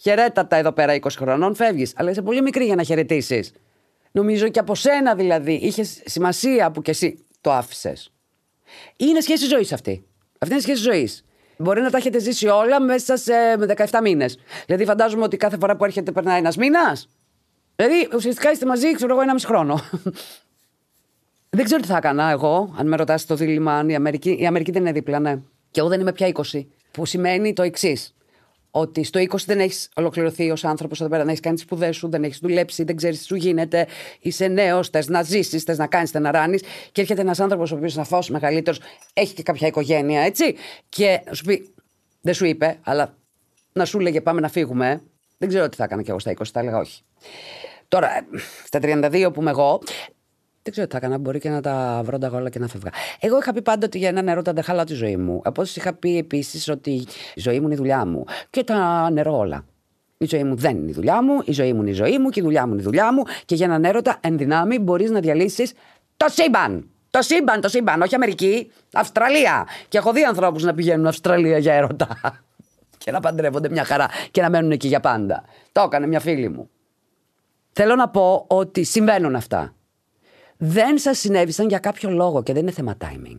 χαιρέτατα 0.01 0.57
εδώ 0.57 0.73
πέρα 0.73 0.95
20 0.95 1.09
χρονών, 1.17 1.55
φεύγεις. 1.55 1.93
Αλλά 1.97 2.11
είσαι 2.11 2.23
πολύ 2.23 2.43
μικρή 2.43 2.65
για 2.65 2.75
να 2.75 2.83
χαιρετήσεις. 2.83 3.53
Νομίζω 4.13 4.49
και 4.49 4.59
από 4.59 4.75
σένα 4.75 5.15
δηλαδή 5.15 5.53
είχες 5.53 6.03
σημασία 6.05 6.71
που 6.71 6.83
κι 6.83 6.91
εσύ 6.91 7.25
το 7.41 7.53
άφησες. 7.53 8.13
Είναι 8.97 9.21
σχέση 9.21 9.47
ζωής 9.47 9.73
αυτή. 9.73 10.07
Αυτή 10.39 10.55
είναι 10.55 10.63
σχέση 10.63 10.83
ζωής. 10.83 11.25
Μπορεί 11.57 11.81
να 11.81 11.91
τα 11.91 11.97
έχετε 11.97 12.19
ζήσει 12.19 12.47
όλα 12.47 12.81
μέσα 12.81 13.17
σε 13.17 13.33
17 13.91 14.01
μήνες. 14.03 14.39
Δηλαδή, 14.67 14.85
φαντάζομαι 14.85 15.23
ότι 15.23 15.37
κάθε 15.37 15.57
φορά 15.61 15.77
που 15.77 15.85
έρχεται 15.85 16.13
περνάει 16.13 16.39
ένας 16.39 16.57
μήνας. 16.57 17.09
Δηλαδή, 17.77 18.09
ουσιαστικά 18.15 18.51
είστε 18.51 18.67
μαζί, 18.67 18.95
ξέρω 18.95 19.13
εγώ, 19.13 19.23
ένα 19.23 19.33
μισή 19.33 19.47
χρόνο. 19.47 19.81
δεν 21.57 21.65
ξέρω 21.65 21.81
τι 21.81 21.87
θα 21.87 21.97
έκανα 21.97 22.31
εγώ, 22.31 22.75
αν 22.79 22.89
με 22.89 22.97
ρωτάσει 22.97 23.27
το 23.27 23.35
δίλημα, 23.35 23.73
αν 23.73 23.89
η 23.89 23.95
Αμερική. 23.95 24.37
Η 24.41 24.47
Αμερική 24.47 24.71
δεν 24.71 24.81
είναι 24.81 24.93
δίπλα, 24.93 25.19
ναι. 25.19 25.39
Και 25.71 25.81
εγώ 25.81 25.89
δεν 25.89 26.01
είμαι 26.01 26.13
πια 26.13 26.33
20. 26.53 26.65
Που 26.91 27.07
σημαίνει 27.07 27.53
το 27.53 27.63
εξής 27.63 28.15
ότι 28.75 29.05
στο 29.05 29.21
20 29.21 29.37
δεν 29.47 29.61
έχεις 29.61 29.89
ολοκληρωθεί 29.97 30.51
ως 30.51 30.65
άνθρωπος 30.65 31.01
εδώ 31.01 31.09
πέρα, 31.09 31.21
δεν 31.21 31.29
έχεις 31.29 31.43
κάνει 31.43 31.55
τις 31.55 31.65
σπουδές 31.65 31.97
σου, 31.97 32.09
δεν 32.09 32.25
έχεις 32.25 32.39
δουλέψει, 32.39 32.85
δεν 32.85 32.97
ξέρεις 32.97 33.19
τι 33.19 33.25
σου 33.25 33.35
γίνεται, 33.35 33.87
είσαι 34.21 34.47
νέος, 34.47 34.89
θες 34.89 35.09
να 35.09 35.23
ζήσεις, 35.23 35.63
θες 35.63 35.79
να 35.79 35.87
κάνεις, 35.87 36.11
θες 36.11 36.23
να 36.23 36.31
ράνεις. 36.31 36.63
Και 36.93 37.01
έρχεται 37.01 37.21
ένας 37.21 37.41
άνθρωπος 37.41 37.73
ο 37.73 37.77
οποίος 37.77 37.95
είναι 37.95 38.05
φω 38.05 38.19
μεγαλύτερος, 38.29 38.81
έχει 39.13 39.35
και 39.35 39.43
κάποια 39.43 39.67
οικογένεια, 39.67 40.21
έτσι. 40.21 40.55
Και 40.89 41.23
σου 41.33 41.45
πει, 41.45 41.75
δεν 42.21 42.35
σου 42.35 42.45
είπε, 42.45 42.79
αλλά 42.83 43.17
να 43.73 43.85
σου 43.85 43.99
λέγε 43.99 44.21
πάμε 44.21 44.41
να 44.41 44.49
φύγουμε. 44.49 45.03
Δεν 45.39 45.49
ξέρω 45.49 45.69
τι 45.69 45.77
θα 45.77 45.85
έκανα 45.85 46.03
κι 46.03 46.11
εγώ 46.11 46.19
στα 46.19 46.31
20, 46.31 46.43
θα 46.53 46.61
έλεγα 46.61 46.79
όχι. 46.79 47.03
Τώρα, 47.89 48.27
στα 48.65 48.79
32 48.83 49.31
που 49.33 49.41
είμαι 49.41 49.51
εγώ, 49.51 49.81
δεν 50.63 50.73
ξέρω 50.73 50.87
τι 50.87 50.93
θα 50.93 50.99
έκανα. 50.99 51.19
Μπορεί 51.19 51.39
και 51.39 51.49
να 51.49 51.61
τα 51.61 52.01
βρω 52.05 52.19
τα 52.19 52.31
όλα 52.33 52.51
και 52.51 52.59
να 52.59 52.67
φεύγα. 52.69 52.91
Εγώ 53.21 53.39
είχα 53.39 53.53
πει 53.53 53.63
πάντα 53.63 53.87
ότι 53.87 53.99
για 53.99 54.09
ένα 54.09 54.23
νερό 54.23 54.43
τα 54.43 54.53
δεν 54.53 54.63
χαλάω 54.65 54.85
τη 54.85 54.95
ζωή 54.95 55.17
μου. 55.17 55.41
Όπως 55.45 55.77
είχα 55.77 55.93
πει 55.93 56.19
επίσης 56.19 56.69
ότι 56.69 56.91
η 57.35 57.41
ζωή 57.41 57.59
μου 57.59 57.65
είναι 57.65 57.75
η 57.75 57.77
δουλειά 57.77 58.07
μου. 58.07 58.25
Και 58.51 58.65
τα 58.65 59.11
νερό 59.11 59.37
όλα. 59.37 59.65
Η 60.19 60.25
ζωή 60.25 60.45
μου 60.45 60.55
δεν 60.55 60.77
είναι 60.77 60.91
η 60.91 60.93
δουλειά 60.93 61.23
μου, 61.23 61.41
η 61.45 61.53
ζωή 61.53 61.73
μου 61.73 61.81
είναι 61.81 61.91
η 61.91 61.95
ζωή 61.95 62.19
μου 62.19 62.29
και 62.29 62.41
η 62.41 62.43
δουλειά 62.43 62.67
μου 62.67 62.73
είναι 62.73 62.83
η 62.83 62.85
δουλειά 62.85 63.13
μου. 63.13 63.23
Και 63.45 63.55
για 63.55 63.67
έναν 63.67 63.85
έρωτα, 63.85 64.19
εν 64.21 64.39
δυνάμει, 64.39 64.79
μπορείς 64.79 65.11
να 65.11 65.21
διαλύσεις 65.21 65.73
το 66.17 66.27
σύμπαν. 66.29 66.87
Το 67.11 67.23
σύμπαν, 67.23 67.61
το 67.61 67.69
σύμπαν, 67.69 68.03
όχι 68.03 68.15
Αμερική, 68.15 68.71
Αυστραλία. 68.93 69.67
Και 69.89 69.99
έχω 69.99 70.13
δει 70.13 70.25
ανθρώπους 70.25 70.63
να 70.63 70.75
πηγαίνουν 70.75 71.07
Αυστραλία 71.07 71.59
για 71.59 71.75
έρωτα. 71.75 72.19
και 73.05 73.11
να 73.11 73.21
παντρεύονται 73.21 73.69
μια 73.69 73.85
χαρά 73.85 74.09
και 74.31 74.43
να 74.43 74.51
μένουν 74.51 74.71
εκεί 74.71 74.89
για 74.89 75.01
πάντα. 75.01 75.45
Το 75.73 75.81
έκανε 75.81 76.07
μια 76.07 76.21
φίλη 76.21 76.49
μου. 76.49 76.71
Θέλω 77.73 77.95
να 77.95 78.09
πω 78.09 78.45
ότι 78.49 78.85
συμβαίνουν 78.85 79.35
αυτά 79.35 79.75
δεν 80.65 80.99
σας 80.99 81.19
συνέβησαν 81.19 81.69
για 81.69 81.79
κάποιο 81.79 82.11
λόγο 82.11 82.43
και 82.43 82.53
δεν 82.53 82.63
είναι 82.63 82.71
θέμα 82.71 82.97
timing. 83.01 83.39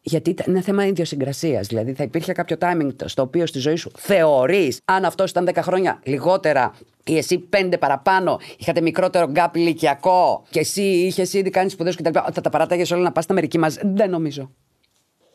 Γιατί 0.00 0.34
είναι 0.46 0.60
θέμα 0.60 0.86
ιδιοσυγκρασίας. 0.86 1.66
Δηλαδή, 1.66 1.92
θα 1.92 2.02
υπήρχε 2.02 2.32
κάποιο 2.32 2.56
timing 2.60 2.90
στο 3.04 3.22
οποίο 3.22 3.46
στη 3.46 3.58
ζωή 3.58 3.76
σου 3.76 3.90
θεωρείς, 3.96 4.80
αν 4.84 5.04
αυτό 5.04 5.24
ήταν 5.24 5.48
10 5.54 5.62
χρόνια 5.62 6.00
λιγότερα 6.04 6.74
ή 7.04 7.16
εσύ 7.16 7.48
5 7.50 7.78
παραπάνω, 7.78 8.40
είχατε 8.58 8.80
μικρότερο 8.80 9.26
γκάπ 9.26 9.56
ηλικιακό 9.56 10.44
και 10.50 10.60
εσύ 10.60 10.82
είχες 10.82 11.32
ήδη 11.32 11.50
κάνει 11.50 11.70
σπουδές 11.70 11.96
και 11.96 12.02
τα 12.02 12.08
λοιπά, 12.08 12.30
θα 12.32 12.40
τα 12.40 12.50
παράταγε 12.50 12.94
όλα 12.94 13.02
να 13.02 13.12
πας 13.12 13.24
στην 13.24 13.36
Αμερική 13.36 13.58
μαζί. 13.58 13.80
Δεν 13.84 14.10
νομίζω. 14.10 14.50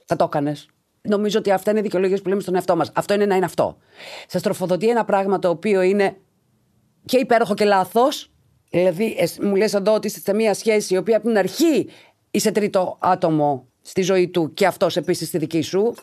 Θα 0.05 0.15
το 0.15 0.23
έκανες. 0.23 0.69
Νομίζω 1.01 1.39
ότι 1.39 1.51
αυτά 1.51 1.71
είναι 1.71 1.81
δικαιολογίες 1.81 2.21
που 2.21 2.29
λέμε 2.29 2.41
στον 2.41 2.55
εαυτό 2.55 2.75
μας. 2.75 2.91
Αυτό 2.93 3.13
είναι 3.13 3.25
να 3.25 3.35
είναι 3.35 3.45
αυτό. 3.45 3.77
Σας 4.27 4.41
τροφοδοτεί 4.41 4.89
ένα 4.89 5.05
πράγμα 5.05 5.39
το 5.39 5.49
οποίο 5.49 5.81
είναι 5.81 6.17
και 7.05 7.17
υπέροχο 7.17 7.53
και 7.53 7.65
λάθος, 7.65 8.30
Δηλαδή, 8.71 9.17
μου 9.41 9.55
λες 9.55 9.73
εδώ 9.73 9.93
ότι 9.93 10.07
είστε 10.07 10.19
σε 10.19 10.33
μια 10.33 10.53
σχέση 10.53 10.93
η 10.93 10.97
οποία 10.97 11.17
από 11.17 11.27
την 11.27 11.37
αρχή 11.37 11.89
είσαι 12.31 12.51
τρίτο 12.51 12.97
άτομο 12.99 13.67
στη 13.81 14.01
ζωή 14.01 14.29
του 14.29 14.53
και 14.53 14.65
αυτός 14.65 14.97
επίσης 14.97 15.27
στη 15.27 15.37
δική 15.37 15.61
σου, 15.61 15.95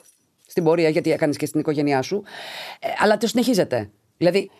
στην 0.46 0.64
πορεία, 0.64 0.88
γιατί 0.88 1.12
έκανες 1.12 1.36
και 1.36 1.46
στην 1.46 1.60
οικογένειά 1.60 2.02
σου. 2.02 2.22
Ε, 2.80 2.88
αλλά 2.98 3.16
το 3.16 3.26
συνεχίζετε. 3.26 3.90
Δηλαδή, 4.16 4.50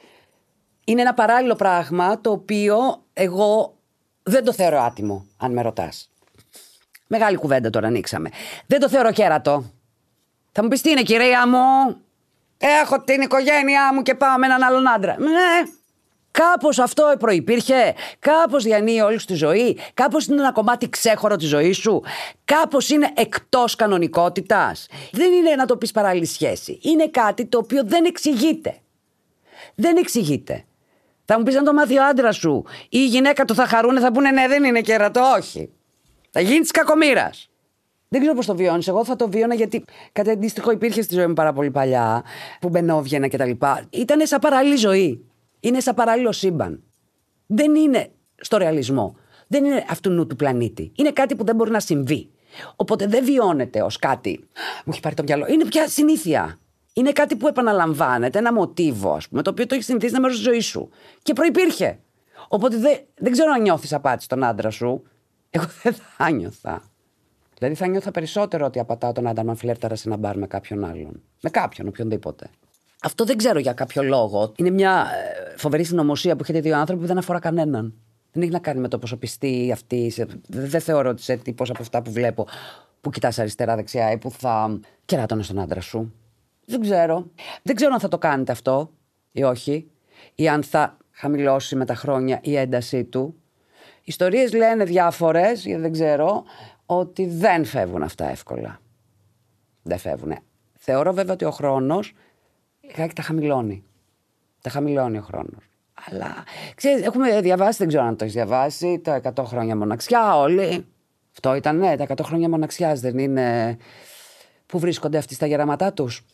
είναι 0.85 1.01
ένα 1.01 1.15
παράλληλο 1.15 1.55
πράγμα 1.55 2.21
το 2.21 2.31
οποίο 2.31 2.77
εγώ 3.13 3.77
δεν 4.23 4.45
το 4.45 4.53
θεωρώ 4.53 4.81
άτιμο, 4.81 5.27
αν 5.37 5.53
με 5.53 5.63
ρωτάς. 5.63 6.11
Μεγάλη 7.07 7.37
κουβέντα 7.37 7.71
τώρα 7.71 7.87
ανοίξαμε. 7.87 8.31
Δεν 8.67 8.81
το 8.81 8.89
θεωρώ 8.89 9.13
κέρατο. 9.13 9.73
Θα 10.53 10.63
μου 10.63 10.69
πεις 10.69 10.83
τι 10.83 10.91
είναι, 10.91 11.03
κυρία 11.03 11.49
μου; 11.49 11.97
Έχω 12.59 13.01
την 13.01 13.21
οικογένειά 13.21 13.95
μου 13.95 14.03
και 14.03 14.15
πάω 14.15 14.39
με 14.39 14.47
έναν 14.47 14.63
άλλον 14.63 14.89
άντρα. 14.89 15.17
Ναι, 15.19 15.71
Κάπως 16.39 16.79
αυτό 16.79 17.15
προπήρχε, 17.19 17.95
κάπως 18.19 18.65
διανύει 18.65 19.01
όλη 19.05 19.17
τη 19.17 19.35
ζωή, 19.35 19.79
κάπως 19.95 20.27
είναι 20.27 20.41
ένα 20.41 20.53
κομμάτι 20.53 20.89
ξέχωρο 20.89 21.37
της 21.37 21.49
ζωής 21.49 21.77
σου, 21.77 22.03
κάπως 22.45 22.91
είναι 22.91 23.13
εκτός 23.17 23.75
κανονικότητας. 23.75 24.87
Δεν 25.13 25.33
είναι 25.33 25.55
να 25.55 25.67
το 25.67 25.77
πεις 25.77 25.91
παράλληλη 25.93 26.27
σχέση. 26.27 26.79
Είναι 26.83 27.09
κάτι 27.09 27.47
το 27.47 27.59
οποίο 27.59 27.83
δεν 27.85 28.05
εξηγείται. 28.05 28.77
Δεν 29.75 29.97
εξηγείται. 29.97 30.65
Θα 31.25 31.39
μου 31.39 31.45
πεις 31.45 31.57
αν 31.57 31.65
το 31.65 31.73
μάθει 31.73 31.99
ο 31.99 32.05
άντρας 32.05 32.37
σου 32.37 32.65
ή 32.83 32.89
η 32.91 33.07
γυναίκα 33.07 33.45
του 33.45 33.55
θα 33.55 33.67
χαρούνε, 33.67 34.01
θα 34.01 34.13
πούνε 34.13 34.31
ναι, 34.31 34.49
δεν 34.49 34.65
είναι 34.65 34.81
κέρατο. 34.81 35.21
Όχι. 35.37 35.71
Θα 36.31 36.41
γίνεις 36.41 36.67
τη 36.67 36.79
κακομήρα. 36.79 37.31
Δεν 38.09 38.21
ξέρω 38.21 38.35
πώς 38.37 38.47
το 38.47 38.57
βιώνεις. 38.57 38.89
Εγώ 38.89 39.05
θα 39.05 39.17
το 39.17 39.29
βίωνα 39.29 39.55
γιατί 39.55 39.85
κάτι 40.13 40.31
αντίστοιχο 40.31 40.71
υπήρχε 40.71 41.03
στη 41.03 41.15
ζωή 41.15 41.27
μου 41.27 41.35
πάρα 41.35 41.53
πολύ 41.53 41.71
παλιά, 41.71 42.25
που 42.61 42.69
μπαινόβγαινα 42.69 43.29
κτλ. 43.29 43.51
Ήταν 43.91 44.27
σαν 44.27 44.39
παράλληλη 44.39 44.77
ζωή. 44.77 45.28
Είναι 45.61 45.81
σαν 45.81 45.95
παράλληλο 45.95 46.33
σύμπαν. 46.33 46.83
Δεν 47.47 47.75
είναι 47.75 48.11
στο 48.37 48.57
ρεαλισμό. 48.57 49.17
Δεν 49.47 49.65
είναι 49.65 49.85
αυτού 49.89 50.11
νου 50.11 50.27
του 50.27 50.37
πλανήτη. 50.37 50.93
Είναι 50.95 51.11
κάτι 51.11 51.37
που 51.37 51.45
δεν 51.45 51.55
μπορεί 51.57 51.71
να 51.71 51.81
συμβεί. 51.81 52.31
Οπότε 52.77 53.07
δεν 53.07 53.25
βιώνεται 53.25 53.83
ως 53.83 53.99
κάτι. 53.99 54.49
Μου 54.85 54.93
έχει 54.93 55.01
πάρει 55.01 55.15
το 55.15 55.23
μυαλό. 55.23 55.47
Είναι 55.49 55.65
πια 55.65 55.89
συνήθεια. 55.89 56.59
Είναι 56.93 57.13
κάτι 57.13 57.37
που 57.37 57.49
επαναλαμβάνεται, 57.49 58.39
ένα 58.39 58.53
μοτίβο, 58.53 59.13
ας 59.13 59.29
πούμε, 59.29 59.43
το 59.43 59.51
οποίο 59.51 59.67
το 59.67 59.75
έχεις 59.75 59.87
συνηθίσει 59.87 60.13
να 60.13 60.21
μέρο 60.21 60.33
τη 60.33 60.41
ζωή 60.41 60.61
σου. 60.61 60.89
Και 61.23 61.33
προπήρχε. 61.33 61.99
Οπότε 62.49 62.77
δεν, 62.77 62.99
δεν 63.15 63.33
ξέρω 63.33 63.53
αν 63.53 63.63
νιώθεις 63.63 63.93
απάτη 63.93 64.23
στον 64.23 64.45
άντρα 64.45 64.71
σου. 64.71 65.03
Εγώ 65.51 65.65
δεν 65.83 65.95
θα 66.17 66.31
νιώθα. 66.31 66.83
Δηλαδή 67.59 67.75
θα 67.75 67.87
νιώθα 67.87 68.11
περισσότερο 68.11 68.67
ότι 68.67 68.79
απατάω 68.79 69.13
τον 69.13 69.27
άντρα 69.27 69.45
να 69.45 69.55
φλέρταρα 69.55 69.95
σε 69.95 70.09
ένα 70.09 70.17
μπαρ 70.17 70.39
με 70.39 70.47
κάποιον 70.47 70.85
άλλον. 70.85 71.23
Με 71.41 71.51
κάποιον, 71.51 71.89
οποιονδήποτε. 71.89 72.51
Αυτό 73.03 73.25
δεν 73.25 73.37
ξέρω 73.37 73.59
για 73.59 73.73
κάποιο 73.73 74.03
λόγο. 74.03 74.53
Είναι 74.57 74.71
μια 74.71 75.07
ε, 75.53 75.57
φοβερή 75.57 75.85
συνωμοσία 75.85 76.37
που 76.37 76.43
έχετε 76.43 76.61
δύο 76.61 76.77
άνθρωποι 76.77 77.01
που 77.01 77.07
δεν 77.07 77.19
αφορά 77.19 77.39
κανέναν. 77.39 77.95
Δεν 78.33 78.43
έχει 78.43 78.53
να 78.53 78.59
κάνει 78.59 78.81
με 78.81 78.89
το 78.89 78.99
πόσο 78.99 79.17
πιστή 79.17 79.71
αυτή. 79.73 80.13
Δεν 80.49 80.81
θεωρώ 80.81 81.09
ότι 81.11 81.21
είσαι 81.21 81.37
τύπος 81.37 81.71
από 81.71 81.83
αυτά 81.83 82.03
που 82.03 82.13
βλέπω 82.13 82.47
που 83.01 83.11
κοιτάς 83.11 83.39
αριστερά-δεξιά 83.39 84.13
ή 84.13 84.19
που 84.19 84.31
θα 84.31 84.81
κεράτωνες 85.05 85.45
στον 85.45 85.59
άντρα 85.59 85.81
σου. 85.81 86.13
Δεν 86.65 86.81
ξέρω. 86.81 87.31
Δεν 87.63 87.75
ξέρω 87.75 87.93
αν 87.93 88.01
θα 88.01 88.09
το 88.09 88.19
κάνετε 88.19 88.53
αυτό 88.53 88.91
ή 89.33 89.43
όχι. 89.43 89.91
Ή 90.35 90.49
αν 90.49 90.63
θα 90.63 90.97
χαμηλώσει 91.11 91.77
με 91.77 91.85
τα 91.85 91.95
χρόνια 91.95 92.39
η 92.43 92.57
έντασή 92.57 93.05
του. 93.05 93.35
Ιστορίες 94.03 94.53
λένε 94.53 94.85
διάφορες, 94.85 95.65
γιατί 95.67 95.81
δεν 95.81 95.93
ξέρω, 95.93 96.45
ότι 96.87 97.27
δεν 97.27 97.65
φεύγουν 97.65 98.03
αυτά 98.03 98.31
εύκολα. 98.31 98.81
Δεν 99.83 99.99
φεύγουν. 99.99 100.39
Θεωρώ 100.79 101.13
βέβαια 101.13 101.33
ότι 101.35 101.45
ο 101.45 101.51
χρόνος 101.51 102.15
λιγάκι 102.89 103.15
τα 103.15 103.23
χαμηλώνει. 103.23 103.85
Τα 104.61 104.71
χαμηλώνει 104.71 105.19
ο 105.19 105.23
χρόνος. 105.23 105.71
Αλλά 106.07 106.45
ξέρεις, 106.75 107.07
έχουμε 107.07 107.41
διαβάσει, 107.41 107.79
δεν 107.79 107.89
ξέρω 107.89 108.05
αν 108.05 108.17
το 108.17 108.25
έχεις 108.25 108.35
διαβάσει, 108.35 109.01
τα 109.05 109.15
100 109.15 109.45
χρόνια 109.45 109.77
μοναξιά 109.77 110.37
όλοι. 110.37 110.87
Αυτό 111.33 111.55
ήταν, 111.55 111.79
ναι, 111.79 111.97
τα 111.97 112.07
100 112.09 112.23
χρόνια 112.23 112.49
μοναξιάς 112.49 113.01
δεν 113.01 113.19
είναι. 113.19 113.77
Πού 114.67 114.79
βρίσκονται 114.79 115.19
αυτοί 115.19 115.35
στα 115.35 115.47
γεράματά 115.47 115.93
τους. 115.93 116.25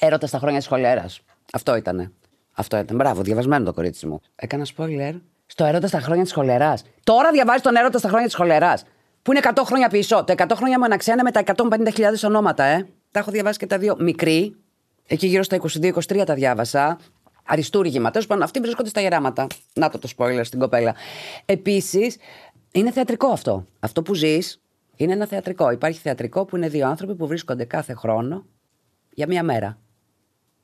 Έρωτας 0.00 0.28
στα 0.28 0.38
χρόνια 0.38 0.60
τη 0.60 0.66
χολέρα. 0.66 1.06
Αυτό 1.52 1.76
ήταν. 1.76 2.12
Αυτό 2.52 2.78
ήταν. 2.78 2.96
Μπράβο, 2.96 3.22
διαβασμένο 3.22 3.64
το 3.64 3.72
κορίτσι 3.72 4.06
μου. 4.06 4.20
Έκανα 4.36 4.66
spoiler. 4.76 5.20
Στο 5.46 5.64
έρωτα 5.64 5.86
στα 5.86 6.00
χρόνια 6.00 6.22
της 6.22 6.32
χολέρα. 6.32 6.74
Τώρα 7.04 7.30
διαβάζει 7.30 7.62
τον 7.62 7.76
έρωτα 7.76 7.98
στα 7.98 8.08
χρόνια 8.08 8.26
της 8.26 8.34
χολέρα. 8.34 8.78
Που 9.22 9.32
είναι 9.32 9.40
100 9.54 9.62
χρόνια 9.64 9.88
πίσω. 9.88 10.24
Τα 10.24 10.34
100 10.36 10.50
χρόνια 10.54 10.78
μοναξιά 10.78 11.12
είναι 11.12 11.22
με 11.22 11.30
τα 11.30 11.40
150.000 11.40 12.24
ονόματα, 12.24 12.64
ε. 12.64 12.86
Τα 13.10 13.18
έχω 13.18 13.30
διαβάσει 13.30 13.58
και 13.58 13.66
τα 13.66 13.78
δύο. 13.78 13.96
Μικρή, 13.98 14.56
Εκεί 15.06 15.26
γύρω 15.26 15.42
στα 15.42 15.60
22-23 15.60 16.22
τα 16.26 16.34
διάβασα. 16.34 16.98
Αριστούργημα. 17.44 18.10
Τέλο 18.10 18.24
πάντων, 18.26 18.42
αυτοί 18.42 18.60
βρίσκονται 18.60 18.88
στα 18.88 19.00
γεράματα. 19.00 19.46
Να 19.74 19.90
το 19.90 19.98
το 19.98 20.08
spoiler 20.16 20.40
στην 20.42 20.58
κοπέλα. 20.58 20.94
Επίσης, 21.44 22.16
είναι 22.72 22.90
θεατρικό 22.90 23.26
αυτό. 23.26 23.66
Αυτό 23.80 24.02
που 24.02 24.14
ζεις 24.14 24.60
είναι 24.96 25.12
ένα 25.12 25.26
θεατρικό. 25.26 25.70
Υπάρχει 25.70 26.00
θεατρικό 26.00 26.44
που 26.44 26.56
είναι 26.56 26.68
δύο 26.68 26.88
άνθρωποι 26.88 27.14
που 27.14 27.26
βρίσκονται 27.26 27.64
κάθε 27.64 27.94
χρόνο 27.94 28.46
για 29.10 29.26
μία 29.26 29.42
μέρα. 29.42 29.78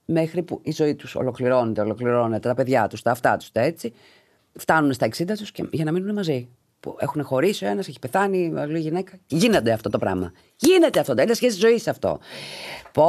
Μέχρι 0.05 0.43
που 0.43 0.61
η 0.63 0.73
ζωή 0.73 0.95
τους 0.95 1.15
ολοκληρώνεται, 1.15 1.81
ολοκληρώνεται, 1.81 2.49
τα 2.49 2.55
παιδιά 2.55 2.87
τους, 2.87 3.03
τα 3.03 3.11
αυτά 3.11 3.37
τους, 3.37 3.53
τα 3.53 3.61
έτσι. 3.61 3.93
Φτάνουν 4.53 4.93
στα 4.93 5.07
60 5.07 5.37
τους 5.37 5.53
και 5.53 5.69
για 5.71 5.85
να 5.85 5.93
μείνουν 5.93 6.15
μαζί. 6.15 6.49
Που 6.83 6.97
έχουν 6.99 7.25
χωρίσει, 7.25 7.65
ο 7.65 7.69
ένας 7.69 7.89
έχει 7.89 7.99
πεθάνει, 7.99 8.39
η 8.39 8.59
άλλη 8.59 8.79
γυναίκα. 8.79 9.13
Γίνεται 9.27 9.73
αυτό 9.73 9.89
το 9.89 9.99
πράγμα. 9.99 10.33
Γίνεται 10.57 11.01
αυτό. 11.01 11.15
Είναι 11.23 11.35
σχέση 11.35 11.59
ζωής 11.59 11.89
αυτό. 11.89 12.19
Πω, 12.93 13.07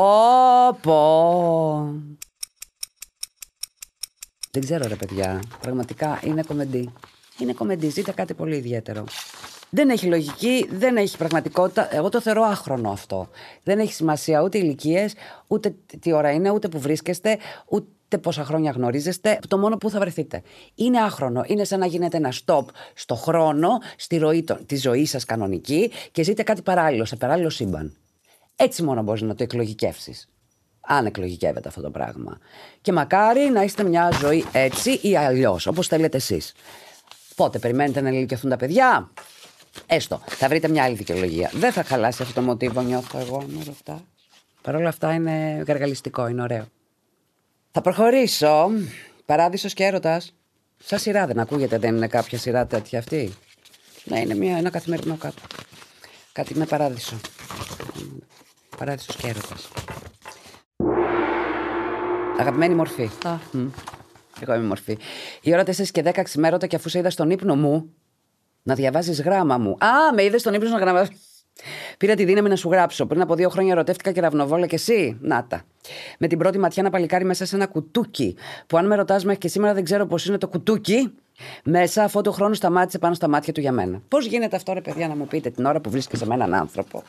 πω. 0.81 1.95
Δεν 4.51 4.61
ξέρω 4.61 4.87
ρε 4.87 4.95
παιδιά. 4.95 5.41
Πραγματικά 5.61 6.19
είναι 6.23 6.43
κομμεντή. 6.43 6.93
Είναι 7.37 7.53
κομμεντή. 7.53 7.89
Ζείτε 7.89 8.11
κάτι 8.11 8.33
πολύ 8.33 8.55
ιδιαίτερο. 8.55 9.03
Δεν 9.69 9.89
έχει 9.89 10.05
λογική, 10.05 10.67
δεν 10.71 10.97
έχει 10.97 11.17
πραγματικότητα. 11.17 11.95
Εγώ 11.95 12.09
το 12.09 12.21
θεωρώ 12.21 12.43
άχρονο 12.43 12.89
αυτό. 12.91 13.29
Δεν 13.63 13.79
έχει 13.79 13.93
σημασία 13.93 14.41
ούτε 14.41 14.57
ηλικίες, 14.57 15.13
ούτε 15.47 15.75
τι 15.99 16.11
ώρα 16.11 16.31
είναι, 16.31 16.49
ούτε 16.49 16.67
που 16.67 16.79
βρίσκεστε, 16.79 17.37
ούτε 17.67 17.87
πόσα 18.17 18.43
χρόνια 18.43 18.71
γνωρίζεστε; 18.71 19.39
Το 19.47 19.57
μόνο 19.57 19.77
που 19.77 19.89
θα 19.89 19.99
βρεθείτε. 19.99 20.41
Είναι 20.75 21.01
άχρονο. 21.01 21.43
Είναι 21.45 21.63
σαν 21.63 21.79
να 21.79 21.85
γίνεται 21.85 22.17
ένα 22.17 22.33
stop 22.45 22.65
στο 22.93 23.15
χρόνο, 23.15 23.69
στη 23.95 24.17
ροή 24.17 24.43
τη 24.65 24.75
ζωή 24.75 25.05
σας 25.05 25.25
κανονική 25.25 25.91
και 26.11 26.23
ζείτε 26.23 26.43
κάτι 26.43 26.61
παράλληλο, 26.61 27.05
σε 27.05 27.15
παράλληλο 27.15 27.49
σύμπαν. 27.49 27.95
Έτσι 28.55 28.83
μόνο 28.83 29.01
μπορείς 29.01 29.21
να 29.21 29.35
το 29.35 29.43
εκλογικεύσεις. 29.43 30.29
Αν 30.81 31.05
εκλογικεύεται 31.05 31.67
αυτό 31.67 31.81
το 31.81 31.89
πράγμα. 31.89 32.37
Και 32.81 32.91
μακάρι 32.91 33.49
να 33.49 33.63
είστε 33.63 33.83
μια 33.83 34.11
ζωή 34.19 34.45
έτσι 34.51 34.99
ή 35.01 35.17
αλλιώς, 35.17 35.67
όπως 35.67 35.87
θέλετε 35.87 36.17
εσείς. 36.17 36.53
Πότε 37.35 37.59
περιμένετε 37.59 38.01
να 38.01 38.07
ενηλικιωθούν 38.07 38.49
τα 38.49 38.57
παιδιά, 38.57 39.11
Έστω, 39.85 40.21
θα 40.25 40.47
βρείτε 40.47 40.67
μια 40.67 40.83
άλλη 40.83 40.95
δικαιολογία. 40.95 41.51
Δεν 41.53 41.71
θα 41.71 41.83
χαλάσει 41.83 42.21
αυτό 42.21 42.33
το 42.33 42.41
μοτίβο, 42.41 42.81
νιώθω 42.81 43.19
εγώ, 43.19 43.45
με 43.47 43.63
ρωτάς. 43.65 44.01
Παρ' 44.61 44.75
όλα 44.75 44.89
αυτά 44.89 45.13
είναι 45.13 45.63
γαργαλιστικό, 45.67 46.27
είναι 46.27 46.41
ωραίο. 46.41 46.65
Θα 47.75 47.81
προχωρήσω. 47.81 48.71
Παράδεισος 49.25 49.73
και 49.73 49.83
έρωτας. 49.83 50.33
Σαν 50.83 50.99
σειρά 50.99 51.25
δεν 51.27 51.39
ακούγεται, 51.39 51.77
δεν 51.77 51.95
είναι 51.95 52.07
κάποια 52.07 52.37
σειρά 52.37 52.67
τέτοια 52.67 52.99
αυτή; 52.99 53.33
Ναι, 54.03 54.19
είναι 54.19 54.35
μια, 54.35 54.57
ένα 54.57 54.69
καθημερινό 54.69 55.15
κάπου. 55.15 55.41
Κάτι 56.31 56.55
με 56.55 56.65
παράδεισο. 56.65 57.15
Παράδεισος 58.77 59.15
και 59.15 59.27
έρωτας. 59.27 59.69
Αγαπημένη 62.39 62.75
μορφή. 62.75 63.09
Α. 63.23 63.37
Εγώ 64.39 64.53
είμαι 64.53 64.65
μορφή. 64.65 64.97
Η 65.41 65.53
ώρα 65.53 65.63
4 65.63 65.91
και 65.91 66.01
10 66.05 66.23
ξημέρωτα 66.23 66.67
και 66.67 66.75
αφού 66.75 66.89
σε 66.89 66.99
είδα 66.99 67.09
στον 67.09 67.29
ύπνο 67.29 67.55
μου, 67.55 67.93
να 68.63 68.75
διαβάζεις 68.75 69.21
γράμμα 69.21 69.57
μου. 69.57 69.71
Α, 69.71 70.13
με 70.13 70.23
είδες 70.23 70.41
στον 70.41 70.53
ύπνο 70.53 70.69
να 70.69 70.77
γραμμά. 70.77 71.09
Πήρα 72.03 72.15
τη 72.15 72.25
δύναμη 72.25 72.49
να 72.49 72.55
σου 72.55 72.69
γράψω. 72.69 73.05
Πριν 73.05 73.21
από 73.21 73.35
δύο 73.35 73.49
χρόνια 73.49 73.71
ερωτεύτηκα 73.71 74.11
και 74.11 74.21
ραυνοβόλα 74.21 74.67
και 74.67 74.75
εσύ. 74.75 75.17
Να 75.21 75.45
τα. 75.47 75.61
Με 76.19 76.27
την 76.27 76.37
πρώτη 76.37 76.57
ματιά 76.57 76.83
να 76.83 76.89
παλικάρει 76.89 77.25
μέσα 77.25 77.45
σε 77.45 77.55
ένα 77.55 77.67
κουτούκι. 77.67 78.35
Που 78.67 78.77
αν 78.77 78.87
με 78.87 78.95
ρωτάς 78.95 79.23
μέχρι 79.25 79.39
και 79.39 79.47
σήμερα 79.47 79.73
δεν 79.73 79.83
ξέρω 79.83 80.05
πώς 80.05 80.25
είναι 80.25 80.37
το 80.37 80.47
κουτούκι. 80.47 81.13
Μέσα 81.63 82.03
αφού 82.03 82.21
το 82.21 82.31
χρόνο 82.31 82.53
σταμάτησε 82.53 82.99
πάνω 82.99 83.13
στα 83.13 83.27
μάτια 83.27 83.53
του 83.53 83.59
για 83.59 83.71
μένα. 83.71 84.01
Πώς 84.07 84.25
γίνεται 84.25 84.55
αυτό, 84.55 84.73
ρε 84.73 84.81
παιδιά, 84.81 85.07
να 85.07 85.15
μου 85.15 85.27
πείτε 85.27 85.49
την 85.49 85.65
ώρα 85.65 85.81
που 85.81 85.89
βρίσκεσαι 85.89 86.25
με 86.25 86.33
έναν 86.33 86.53
άνθρωπο; 86.53 87.03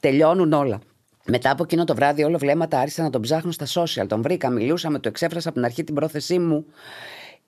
Τελειώνουν 0.00 0.52
όλα. 0.52 0.80
Μετά 1.26 1.50
από 1.50 1.62
εκείνο 1.62 1.84
το 1.84 1.94
βράδυ, 1.94 2.24
όλο 2.24 2.38
βλέμματα 2.38 2.78
άρχισα 2.78 3.02
να 3.02 3.10
τον 3.10 3.20
ψάχνω 3.20 3.52
στα 3.52 3.66
social. 3.66 4.06
Τον 4.08 4.22
βρήκα, 4.22 4.50
μιλούσαμε, 4.50 4.98
το 4.98 5.08
εξέφρασα 5.08 5.48
από 5.48 5.56
την 5.56 5.66
αρχή 5.66 5.84
την 5.84 5.94
πρόθεσή 5.94 6.38
μου. 6.38 6.66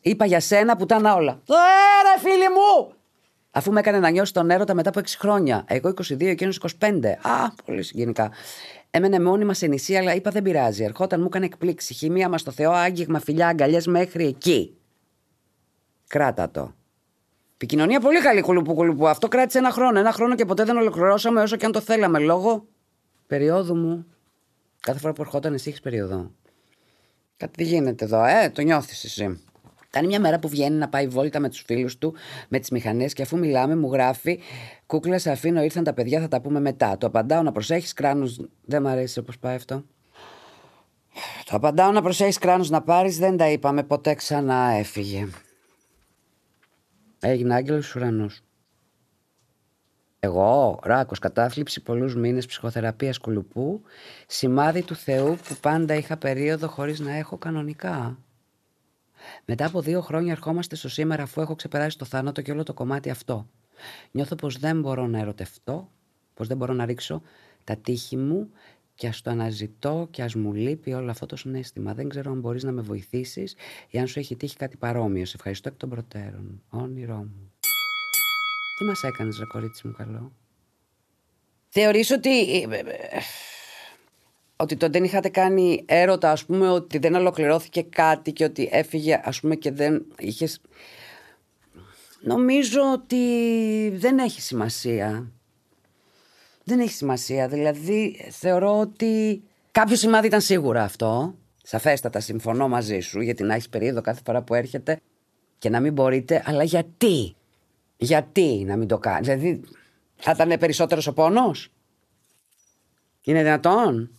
Είπα 0.01 0.27
για 0.27 0.41
σένα 0.41 0.77
που 0.77 0.83
ήταν 0.83 1.05
όλα. 1.05 1.41
Ε, 1.49 2.21
φίλοι 2.21 2.49
μου! 2.49 2.96
Αφού 3.57 3.73
με 3.73 3.81
έκανε 3.81 3.99
να 3.99 4.11
νιώσει 4.11 4.33
τον 4.33 4.51
έρωτα 4.51 4.75
μετά 4.75 4.89
από 4.89 5.01
6 5.01 5.05
χρόνια. 5.19 5.65
Εγώ 5.67 5.89
22, 5.89 6.21
εκείνος 6.21 6.61
25. 6.79 7.05
Α, 7.23 7.51
πολύ 7.65 7.83
συγγενικά. 7.83 8.31
Έμενε 8.91 9.21
μόνιμα 9.21 9.55
σε 9.55 9.67
νησί, 9.67 9.97
αλλά 9.97 10.15
είπα 10.15 10.31
δεν 10.31 10.43
πειράζει. 10.43 10.85
Ερχόταν, 10.85 11.21
μου 11.21 11.27
έκανε 11.27 11.45
εκπλήξη. 11.45 11.95
Χημία 11.95 12.29
μας 12.29 12.41
στο 12.41 12.51
Θεό, 12.51 12.73
άγγιγμα, 12.73 13.19
φιλιά, 13.19 13.49
αγκαλιές 13.49 13.87
μέχρι 13.87 14.27
εκεί. 14.27 14.77
Κράτα 16.09 16.51
το. 16.51 16.75
Επικοινωνία 17.55 18.01
πολύ 18.01 18.21
καλή 18.21 18.41
κουλουπού 18.41 18.75
κουλουπού. 18.75 19.09
Αυτό 19.09 19.29
κράτησε 19.29 19.59
ένα 19.59 19.71
χρόνο. 19.71 19.99
Ένα 19.99 20.13
χρόνο 20.13 20.35
και 20.35 20.45
ποτέ 20.45 20.65
δεν 20.65 20.77
ολοκληρώσαμε 20.77 21.43
όσο 21.43 21.57
και 21.57 21.67
αν 21.67 21.73
το 21.73 21.81
θέλαμε. 21.81 22.19
Λόγω 22.19 22.67
περίοδου 23.27 23.77
μου. 23.77 24.07
Κάθε 24.81 24.99
φορά 24.99 25.13
που 25.13 25.23
ερχόταν 25.23 25.55
εσύ 25.55 25.69
έχεις 25.69 25.81
περίοδο. 25.81 26.31
Κάτι 27.37 27.53
δεν 27.57 27.67
γίνεται 27.67 28.05
εδώ, 28.05 28.25
ε, 28.25 28.51
το 28.55 28.63
νιώθεις 28.63 29.05
εσύ. 29.05 29.41
Ήταν 29.97 30.09
μια 30.09 30.21
μέρα 30.21 30.39
που 30.39 30.49
βγαίνει 30.49 30.77
να 30.77 30.89
πάει 30.89 31.07
βόλτα 31.07 31.41
με 31.41 31.49
τους 31.49 31.63
φίλους 31.67 31.99
του, 31.99 32.15
με 32.49 32.59
τις 32.59 32.71
μηχανές 32.71 33.13
και 33.13 33.23
αφού 33.23 33.39
μιλάμε, 33.39 33.77
μου 33.77 33.93
γράφει: 33.93 34.41
Κούκλα, 34.87 35.19
σε 35.19 35.31
αφήνω, 35.31 35.63
ήρθαν 35.63 35.85
τα 35.85 35.93
παιδιά, 35.93 36.21
θα 36.21 36.29
τα 36.29 36.41
πούμε 36.41 36.61
μετά. 36.61 36.99
Το 36.99 37.07
απαντάω 37.07 37.43
να 37.43 37.53
προσέχεις 37.53 37.93
κράνος. 37.93 38.41
Δεν 38.65 38.83
μ' 38.83 38.87
αρέσει 38.87 39.19
όπως 39.19 39.39
πάει 39.39 39.55
αυτό. 39.55 39.85
Το 41.45 41.57
απαντάω 41.57 41.91
να 41.91 42.03
προσέχεις 42.03 42.39
κράνος 42.39 42.71
να 42.71 42.83
πάρεις, 42.83 43.19
δεν 43.19 43.37
τα 43.37 43.49
είπαμε 43.49 43.83
ποτέ 43.83 44.15
ξανά 44.15 44.71
έφυγε. 44.71 45.29
Έγινε 47.21 47.55
άγγελος 47.55 47.95
ουρανός. 47.95 48.41
Εγώ, 50.21 50.81
ράκος, 50.83 51.19
κατάθλιψη, 51.19 51.83
πολλούς 51.83 52.15
μήνες 52.17 52.47
ψυχοθεραπείας 52.47 53.19
κουλουπού, 53.19 53.83
σημάδι 54.27 54.83
του 54.83 54.95
Θεού 54.95 55.37
που 55.49 55.57
πάντα 55.61 55.95
είχα 55.95 56.17
περίοδο 56.17 56.69
χωρίς 56.69 57.01
να 57.01 57.13
έχω 57.17 57.37
κανονικά. 57.37 58.19
Μετά 59.45 59.67
από 59.67 59.81
δύο 59.81 60.01
χρόνια 60.01 60.33
ερχόμαστε 60.33 60.77
στο 60.77 60.89
σήμερα 60.89 61.23
αφού 61.23 61.41
έχω 61.41 61.55
ξεπεράσει 61.55 61.99
το 61.99 62.05
θάνατο 62.05 62.43
και 62.43 62.53
όλο 62.53 62.63
το 62.63 62.75
κομμάτι 62.75 63.11
αυτό. 63.11 63.47
Νιώθω 64.11 64.35
πως 64.35 64.59
δεν 64.59 64.81
μπορώ 64.81 65.07
να 65.07 65.19
ερωτευτώ, 65.19 65.91
πως 66.35 66.47
δεν 66.47 66.57
μπορώ 66.57 66.73
να 66.73 66.85
ρίξω 66.85 67.23
τα 67.65 67.77
τείχη 67.77 68.17
μου 68.17 68.51
και 68.95 69.07
ας 69.07 69.23
το 69.23 69.31
αναζητώ 69.31 70.09
και 70.11 70.23
ας 70.23 70.35
μου 70.35 70.53
λείπει 70.53 70.93
όλο 70.93 71.11
αυτό 71.11 71.27
το 71.27 71.37
συνέστημα. 71.37 71.95
Δεν 71.95 72.09
ξέρω 72.09 72.31
αν 72.33 72.41
μπορείς 72.41 72.63
να 72.63 72.73
με 72.73 72.83
βοηθήσεις 72.83 73.55
ή 73.89 73.99
αν 73.99 74.07
σου 74.07 74.19
έχει 74.19 74.37
τύχει 74.37 74.57
κάτι 74.57 74.77
παρόμοιο. 74.77 75.25
Σε 75.25 75.33
ευχαριστώ 75.37 75.69
εκ 75.69 75.77
των 75.77 75.89
προτέρων. 75.89 76.63
Όνειρό 76.69 77.17
μου. 77.17 77.53
Τι 78.79 78.85
μας 78.85 79.03
έκανες, 79.03 79.39
ρε 79.39 79.45
κορίτσι 79.45 79.87
μου, 79.87 79.93
καλό; 79.93 80.33
Θεωρείς 81.69 82.11
ότι 82.11 82.61
ε, 82.63 82.79
ε, 82.79 82.85
ότι 84.57 84.77
το 84.77 84.89
δεν 84.89 85.05
είχατε 85.05 85.29
κάνει 85.29 85.85
έρωτα, 85.87 86.31
ας 86.31 86.45
πούμε, 86.45 86.69
ότι 86.69 86.99
δεν 86.99 87.15
ολοκληρώθηκε 87.15 87.83
κάτι 87.83 88.33
και 88.33 88.45
ότι 88.45 88.69
έφυγε, 88.73 89.21
ας 89.25 89.41
πούμε, 89.41 89.55
και 89.55 89.71
δεν 89.71 90.07
είχες... 90.19 90.61
Νομίζω 92.21 92.81
ότι 92.93 93.19
δεν 93.95 94.19
έχει 94.19 94.41
σημασία. 94.41 95.31
Δεν 96.65 96.81
έχει 96.81 96.93
σημασία. 96.93 97.49
Δηλαδή, 97.49 98.29
θεωρώ 98.31 98.81
ότι 98.81 99.43
κάποιο 99.73 99.97
σημάδι 99.97 100.27
ήταν 100.27 100.41
σίγουρα 100.41 100.83
αυτό. 100.83 101.35
Σαφέστατα 101.63 102.21
συμφωνώ 102.21 102.69
μαζί 102.69 103.01
σου, 103.01 103.21
γιατί 103.21 103.43
να 103.43 103.55
έχεις 103.55 103.69
περίοδο 103.69 104.01
κάθε 104.01 104.21
φορά 104.25 104.43
που 104.43 104.55
έρχεται 104.55 105.01
και 105.59 105.69
να 105.69 105.81
μην 105.81 105.93
μπορείτε. 105.93 106.43
Αλλά 106.47 106.63
γιατί, 106.63 107.35
γιατί 107.97 108.65
να 108.67 108.77
μην 108.77 108.89
το 108.89 108.99
κάνεις; 108.99 109.27
Δηλαδή, 109.27 109.61
θα 110.17 110.31
ήταν 110.31 110.59
περισσότερο 110.59 111.01
ο 111.07 111.13
πόνος; 111.13 111.73
Είναι 113.23 113.43
δυνατόν; 113.43 114.19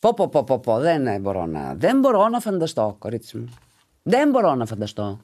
Πω, 0.00 0.14
πω, 0.14 0.28
πω, 0.28 0.44
πω, 0.44 0.58
πω, 0.58 0.78
δεν 0.78 1.20
μπορώ 1.20 1.46
να, 1.46 1.74
δεν 1.74 1.98
μπορώ 1.98 2.28
να 2.28 2.40
φανταστώ, 2.40 2.96
κορίτσι 2.98 3.36
μου. 3.38 3.54
Δεν 4.02 4.30
μπορώ 4.30 4.54
να 4.54 4.66
φανταστώ. 4.66 5.20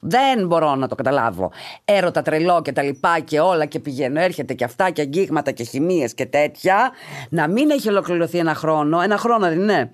Δεν 0.00 0.46
μπορώ 0.46 0.74
να 0.74 0.88
το 0.88 0.94
καταλάβω. 0.94 1.52
Έρωτα 1.84 2.22
τρελό 2.22 2.62
και 2.62 2.72
τα 2.72 2.82
λοιπά 2.82 3.20
και 3.20 3.40
όλα 3.40 3.66
και 3.66 3.80
πηγαίνω, 3.80 4.20
έρχεται 4.20 4.54
και 4.54 4.64
αυτά 4.64 4.90
και 4.90 5.00
αγγίγματα 5.00 5.50
και 5.50 5.64
χημίες 5.64 6.14
και 6.14 6.26
τέτοια. 6.26 6.90
Να 7.30 7.48
μην 7.48 7.70
έχει 7.70 7.88
ολοκληρωθεί 7.88 8.38
ένα 8.38 8.54
χρόνο. 8.54 9.00
Ένα 9.00 9.16
χρόνο 9.16 9.48
δεν 9.48 9.60
είναι. 9.60 9.92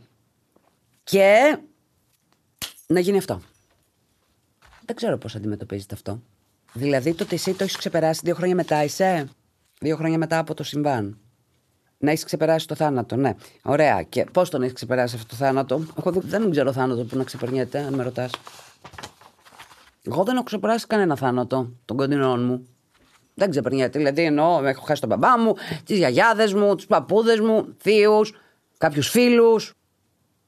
Και 1.05 1.59
να 2.87 3.01
γίνει 3.01 3.19
αυτό. 3.19 3.41
Δεν 4.85 4.97
ξέρω 4.97 5.19
πώς 5.19 5.35
αντιμετωπίζετε 5.35 5.95
αυτό. 5.95 6.23
Δηλαδή 6.73 7.15
το 7.15 7.25
ότι 7.25 7.35
εσύ 7.35 7.55
το 7.55 7.65
έχεις 7.65 7.77
ξεπεράσει 7.77 8.21
δύο 8.25 8.35
χρόνια 8.35 8.55
μετά 8.55 8.85
είσαι; 8.85 9.29
Δύο 9.81 9.97
χρόνια 9.97 10.19
μετά 10.19 10.39
από 10.39 10.55
το 10.55 10.63
συμβάν. 10.63 11.19
Να 11.99 12.11
έχεις 12.11 12.25
ξεπεράσει 12.25 12.67
το 12.67 12.75
θάνατο, 12.75 13.17
ναι. 13.17 13.35
Ωραία. 13.63 14.03
Και 14.03 14.25
πώς 14.33 14.51
τον 14.51 14.63
έχεις 14.63 14.75
ξεπεράσει 14.75 15.15
αυτό 15.15 15.29
το 15.29 15.35
θάνατο; 15.35 15.87
Εγώ 15.99 16.11
δεν 16.15 16.51
ξέρω 16.51 16.73
θάνατο 16.73 17.05
που 17.05 17.17
να 17.17 17.25
ξεπερνιέται, 17.25 17.79
αν 17.79 17.95
με 17.95 18.03
ρωτάς. 18.03 18.31
Εγώ 20.03 20.25
δεν 20.25 20.35
έχω 20.35 20.45
ξεπεράσει 20.45 20.87
κανένα 20.87 21.17
θάνατο 21.17 21.73
των 21.85 21.97
κοντινών 21.97 22.45
μου. 22.45 22.67
Δεν 23.35 23.51
ξεπερνιέται. 23.51 23.99
Δηλαδή 23.99 24.23
εννοώ, 24.23 24.67
έχω 24.67 24.85
χάσει 24.85 25.01
τον 25.01 25.11
μπαμπά 25.11 25.39
μου, 25.39 25.55
τις 25.85 25.99
γιαγιάδες 25.99 26.55
μου, 26.55 26.75
τους 26.75 26.87
παππούδες 26.87 27.41
μου, 27.41 27.75
θείους, 27.79 28.33
κάποιους 28.79 29.09
φίλους. 29.09 29.75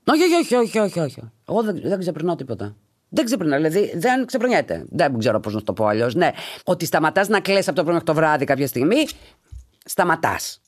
Όχι, 0.04 0.22
όχι, 0.22 0.54
όχι, 0.54 0.78
όχι, 0.78 1.00
όχι. 1.00 1.22
Εγώ 1.48 1.62
δεν, 1.62 1.80
δεν 1.82 1.98
ξεπερνάω 1.98 2.34
τίποτα. 2.34 2.76
Δεν 3.08 3.24
ξεπερνάω, 3.24 3.56
δηλαδή 3.56 3.92
δεν 3.98 4.26
ξεπερνιέται. 4.26 4.84
Δεν 4.88 5.18
ξέρω 5.18 5.40
πώς 5.40 5.54
να 5.54 5.62
το 5.62 5.72
πω 5.72 5.86
αλλιώς. 5.86 6.14
Ναι, 6.14 6.30
ότι 6.64 6.84
σταματάς 6.84 7.28
να 7.28 7.40
κλέσει 7.40 7.68
από 7.68 7.78
το 7.78 7.82
πρωί 7.82 7.92
μέχρι 7.92 8.06
το 8.06 8.14
βράδυ 8.14 8.44
κάποια 8.44 8.66
στιγμή, 8.66 9.06
σταματάς. 9.84 10.60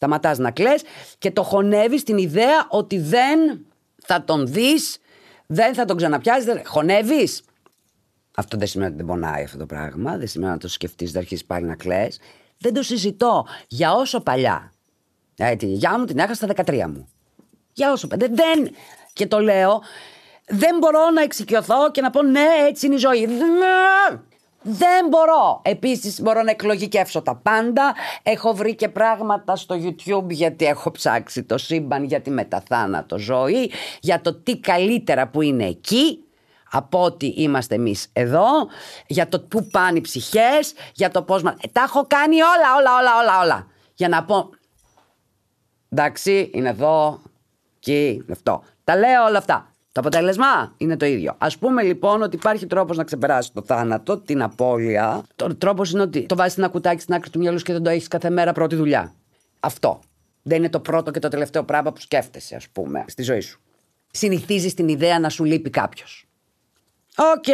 Σταματάς 0.00 0.38
να 0.38 0.50
κλαις 0.50 0.82
και 1.18 1.30
το 1.30 1.42
χωνεύεις 1.42 2.02
την 2.02 2.18
ιδέα 2.18 2.66
ότι 2.68 2.98
δεν 2.98 3.66
θα 4.02 4.24
τον 4.24 4.46
δεις, 4.46 4.98
δεν 5.46 5.74
θα 5.74 5.84
τον 5.84 5.96
ξαναπιάσεις, 5.96 6.44
δεν... 6.44 6.62
χωνεύεις. 6.66 7.42
Αυτό 8.36 8.56
δεν 8.56 8.66
σημαίνει 8.66 8.88
ότι 8.90 8.98
δεν 8.98 9.06
πονάει 9.06 9.44
αυτό 9.44 9.58
το 9.58 9.66
πράγμα, 9.66 10.16
δεν 10.16 10.28
σημαίνει 10.28 10.52
να 10.52 10.58
το 10.58 10.68
σκεφτείς, 10.68 11.12
δεν 11.12 11.20
αρχίσεις 11.20 11.44
πάλι 11.44 11.66
να 11.66 11.74
κλαις. 11.74 12.18
Δεν 12.58 12.74
το 12.74 12.82
συζητώ 12.82 13.46
για 13.68 13.92
όσο 13.92 14.20
παλιά. 14.20 14.72
Έτσι, 15.36 15.66
για 15.66 15.98
μου 15.98 16.04
την 16.04 16.18
έχασα 16.18 16.46
στα 16.46 16.64
13 16.64 16.86
μου. 16.86 17.08
Για 17.72 17.92
όσο 17.92 18.06
παλιά. 18.06 18.28
Δεν, 18.28 18.70
και 19.12 19.26
το 19.26 19.38
λέω, 19.38 19.82
δεν 20.46 20.78
μπορώ 20.78 21.10
να 21.10 21.22
εξοικειωθώ 21.22 21.90
και 21.90 22.00
να 22.00 22.10
πω 22.10 22.22
ναι, 22.22 22.46
έτσι 22.68 22.86
είναι 22.86 22.94
η 22.94 22.98
ζωή. 22.98 23.28
Δεν 24.62 25.08
μπορώ. 25.08 25.60
Επίσης, 25.64 26.20
μπορώ 26.20 26.42
να 26.42 26.50
εκλογικεύσω 26.50 27.22
τα 27.22 27.36
πάντα. 27.36 27.94
Έχω 28.22 28.54
βρει 28.54 28.74
και 28.74 28.88
πράγματα 28.88 29.56
στο 29.56 29.76
YouTube 29.82 30.28
γιατί 30.28 30.64
έχω 30.64 30.90
ψάξει 30.90 31.42
το 31.42 31.58
σύμπαν 31.58 32.04
για 32.04 32.20
τη 32.20 32.30
μεταθάνατο 32.30 33.18
ζωή, 33.18 33.72
για 34.00 34.20
το 34.20 34.34
τι 34.34 34.58
καλύτερα 34.58 35.28
που 35.28 35.42
είναι 35.42 35.64
εκεί. 35.66 36.24
από 36.72 37.02
ότι 37.02 37.26
είμαστε 37.26 37.74
εμείς 37.74 38.08
εδώ, 38.12 38.46
για 39.06 39.28
το 39.28 39.40
πού 39.40 39.66
πάνε 39.70 39.98
οι 39.98 40.00
ψυχές, 40.00 40.72
για 40.94 41.10
το 41.10 41.22
πώς. 41.22 41.42
Μα... 41.42 41.50
Ε, 41.50 41.68
τα 41.72 41.82
έχω 41.82 42.06
κάνει 42.06 42.34
όλα, 42.34 42.74
όλα, 42.78 42.98
όλα, 42.98 43.20
όλα, 43.20 43.40
όλα. 43.42 43.66
Για 43.94 44.08
να 44.08 44.24
πω. 44.24 44.50
Εντάξει, 45.88 46.50
είναι 46.54 46.68
εδώ, 46.68 47.22
εκεί, 47.76 48.08
είναι 48.08 48.32
αυτό. 48.32 48.62
Τα 48.84 48.96
λέω 48.96 49.24
όλα 49.24 49.38
αυτά. 49.38 49.69
Το 49.92 50.00
αποτέλεσμα 50.00 50.74
είναι 50.76 50.96
το 50.96 51.06
ίδιο. 51.06 51.34
Α 51.38 51.48
πούμε 51.58 51.82
λοιπόν 51.82 52.22
ότι 52.22 52.36
υπάρχει 52.36 52.66
τρόπος 52.66 52.96
να 52.96 53.04
ξεπεράσει 53.04 53.52
το 53.52 53.62
θάνατο, 53.66 54.18
την 54.18 54.42
απώλεια. 54.42 55.22
Το 55.36 55.56
τρόπος 55.56 55.90
είναι 55.90 56.02
ότι 56.02 56.26
το 56.26 56.36
βάζεις 56.36 56.58
ένα 56.58 56.68
κουτάκι 56.68 57.00
στην 57.00 57.14
άκρη 57.14 57.30
του 57.30 57.38
μυαλού 57.38 57.58
και 57.58 57.72
δεν 57.72 57.82
το 57.82 57.90
έχεις 57.90 58.08
κάθε 58.08 58.30
μέρα 58.30 58.52
πρώτη 58.52 58.76
δουλειά. 58.76 59.14
Αυτό. 59.60 60.00
Δεν 60.42 60.58
είναι 60.58 60.68
το 60.68 60.80
πρώτο 60.80 61.10
και 61.10 61.18
το 61.18 61.28
τελευταίο 61.28 61.64
πράγμα 61.64 61.92
που 61.92 62.00
σκέφτεσαι, 62.00 62.56
ας 62.56 62.68
πούμε, 62.68 63.04
στη 63.06 63.22
ζωή 63.22 63.40
σου. 63.40 63.60
Συνηθίζεις 64.10 64.74
την 64.74 64.88
ιδέα 64.88 65.18
να 65.18 65.28
σου 65.28 65.44
λείπει 65.44 65.70
κάποιος. 65.70 66.28
Οκ, 67.16 67.44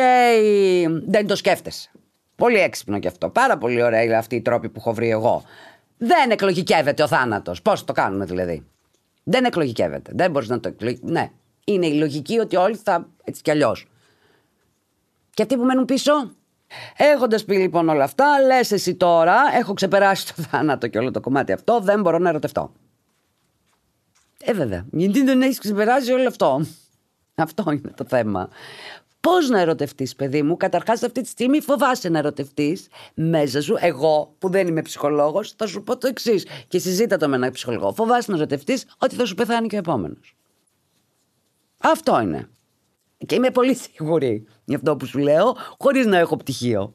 δεν 1.06 1.26
το 1.26 1.36
σκέφτεσαι. 1.36 1.90
Πολύ 2.36 2.58
έξυπνο 2.58 2.98
κι 2.98 3.06
αυτό. 3.06 3.28
Πάρα 3.28 3.58
πολύ 3.58 3.82
ωραία 3.82 4.02
είναι 4.02 4.16
αυτή 4.16 4.36
η 4.36 4.42
τρόπη 4.42 4.68
που 4.68 4.78
έχω 4.78 4.94
βρει 4.94 5.10
εγώ. 5.10 5.42
Δεν 5.98 6.30
εκλογικεύεται 6.30 7.02
ο 7.02 7.06
θάνατος. 7.06 7.62
Πώς 7.62 7.84
το 7.84 7.92
κάνουμε 7.92 8.24
δηλαδή. 8.24 8.66
Δεν 9.24 9.44
εκλογικεύεται. 9.44 10.12
Δεν 10.14 10.30
μπορείς 10.30 10.48
να 10.48 10.60
το 10.60 10.68
εκλογικεύεις. 10.68 11.12
Ναι. 11.12 11.30
Είναι 11.68 11.86
η 11.86 11.94
λογική 11.94 12.38
ότι 12.38 12.56
όλοι 12.56 12.76
θα 12.76 13.08
έτσι 13.24 13.42
κι 13.42 13.50
αλλιώς. 13.50 13.86
Και 15.30 15.42
αυτοί 15.42 15.56
που 15.56 15.64
μένουν 15.64 15.84
πίσω. 15.84 16.12
Έχοντας 16.96 17.44
πει 17.44 17.56
λοιπόν 17.56 17.88
όλα 17.88 18.04
αυτά, 18.04 18.40
λες 18.46 18.70
εσύ 18.70 18.94
τώρα, 18.94 19.36
έχω 19.54 19.72
ξεπεράσει 19.74 20.34
το 20.34 20.42
θάνατο 20.50 20.88
και 20.88 20.98
όλο 20.98 21.10
το 21.10 21.20
κομμάτι 21.20 21.52
αυτό, 21.52 21.80
δεν 21.80 22.00
μπορώ 22.00 22.18
να 22.18 22.28
ερωτευτώ. 22.28 22.72
Ε, 24.42 24.52
βέβαια. 24.52 24.86
Γιατί 24.92 25.22
δεν 25.22 25.42
έχεις 25.42 25.58
ξεπεράσει 25.58 26.12
όλο 26.12 26.28
αυτό; 26.28 26.66
Αυτό 27.34 27.70
είναι 27.70 27.92
το 27.96 28.04
θέμα. 28.08 28.48
Πώς 29.20 29.48
να 29.48 29.60
ερωτευτείς, 29.60 30.16
παιδί 30.16 30.42
μου; 30.42 30.56
Καταρχάς, 30.56 31.02
αυτή 31.02 31.20
τη 31.20 31.28
στιγμή 31.28 31.60
φοβάσαι 31.60 32.08
να 32.08 32.18
ερωτευτείς 32.18 32.88
μέσα 33.14 33.60
σου. 33.60 33.76
Εγώ, 33.80 34.34
που 34.38 34.50
δεν 34.50 34.66
είμαι 34.66 34.82
ψυχολόγος, 34.82 35.52
θα 35.56 35.66
σου 35.66 35.82
πω 35.82 35.96
το 35.96 36.06
εξής. 36.06 36.46
Και 36.68 36.78
συζήτα 36.78 37.16
το 37.16 37.28
με 37.28 37.36
έναν 37.36 37.52
ψυχολόγο. 37.52 37.92
Φοβάσαι 37.92 38.30
να 38.30 38.36
ερωτευτείς 38.36 38.86
ότι 38.98 39.14
θα 39.14 39.24
σου 39.24 39.34
πεθάνει 39.34 39.66
και 39.66 39.74
ο 39.74 39.78
επόμενος. 39.78 40.36
Αυτό 41.92 42.20
είναι. 42.20 42.48
Και 43.26 43.34
είμαι 43.34 43.50
πολύ 43.50 43.74
σίγουρη 43.74 44.46
για 44.64 44.76
αυτό 44.76 44.96
που 44.96 45.06
σου 45.06 45.18
λέω, 45.18 45.56
χωρίς 45.78 46.06
να 46.06 46.18
έχω 46.18 46.36
πτυχίο. 46.36 46.94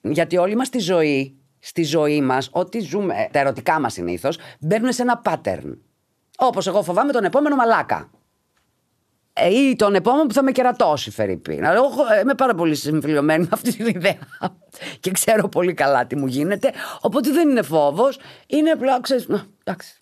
Γιατί 0.00 0.36
όλη 0.36 0.56
μας 0.56 0.68
τη 0.68 0.78
ζωή, 0.78 1.36
στη 1.58 1.82
ζωή 1.82 2.20
μας, 2.20 2.48
ό,τι 2.52 2.80
ζούμε, 2.80 3.28
τα 3.32 3.38
ερωτικά 3.38 3.80
μας 3.80 3.92
συνήθως, 3.92 4.38
μπαίνουν 4.60 4.92
σε 4.92 5.02
ένα 5.02 5.22
pattern. 5.24 5.76
Όπως 6.38 6.66
εγώ 6.66 6.82
φοβάμαι 6.82 7.12
τον 7.12 7.24
επόμενο 7.24 7.56
μαλάκα. 7.56 8.10
Ε, 9.32 9.54
ή 9.54 9.76
τον 9.76 9.94
επόμενο 9.94 10.26
που 10.26 10.34
θα 10.34 10.42
με 10.42 10.52
κερατώσει, 10.52 11.10
Φερρυπίν. 11.10 11.66
Αλλά 11.66 11.74
εγώ 11.74 11.86
ε, 12.16 12.20
είμαι 12.20 12.34
πάρα 12.34 12.54
πολύ 12.54 12.74
συμφιλειωμένη 12.74 13.42
με 13.42 13.50
αυτή 13.52 13.76
την 13.76 13.86
ιδέα. 13.86 14.18
και 15.00 15.10
ξέρω 15.10 15.48
πολύ 15.48 15.74
καλά 15.74 16.06
τι 16.06 16.16
μου 16.16 16.26
γίνεται. 16.26 16.72
Οπότε 17.00 17.30
δεν 17.30 17.48
είναι 17.48 17.62
φόβος. 17.62 18.18
Είναι 18.46 18.70
απλά, 18.70 19.00
ξέρεις. 19.00 19.26
Εντάξει. 19.64 19.98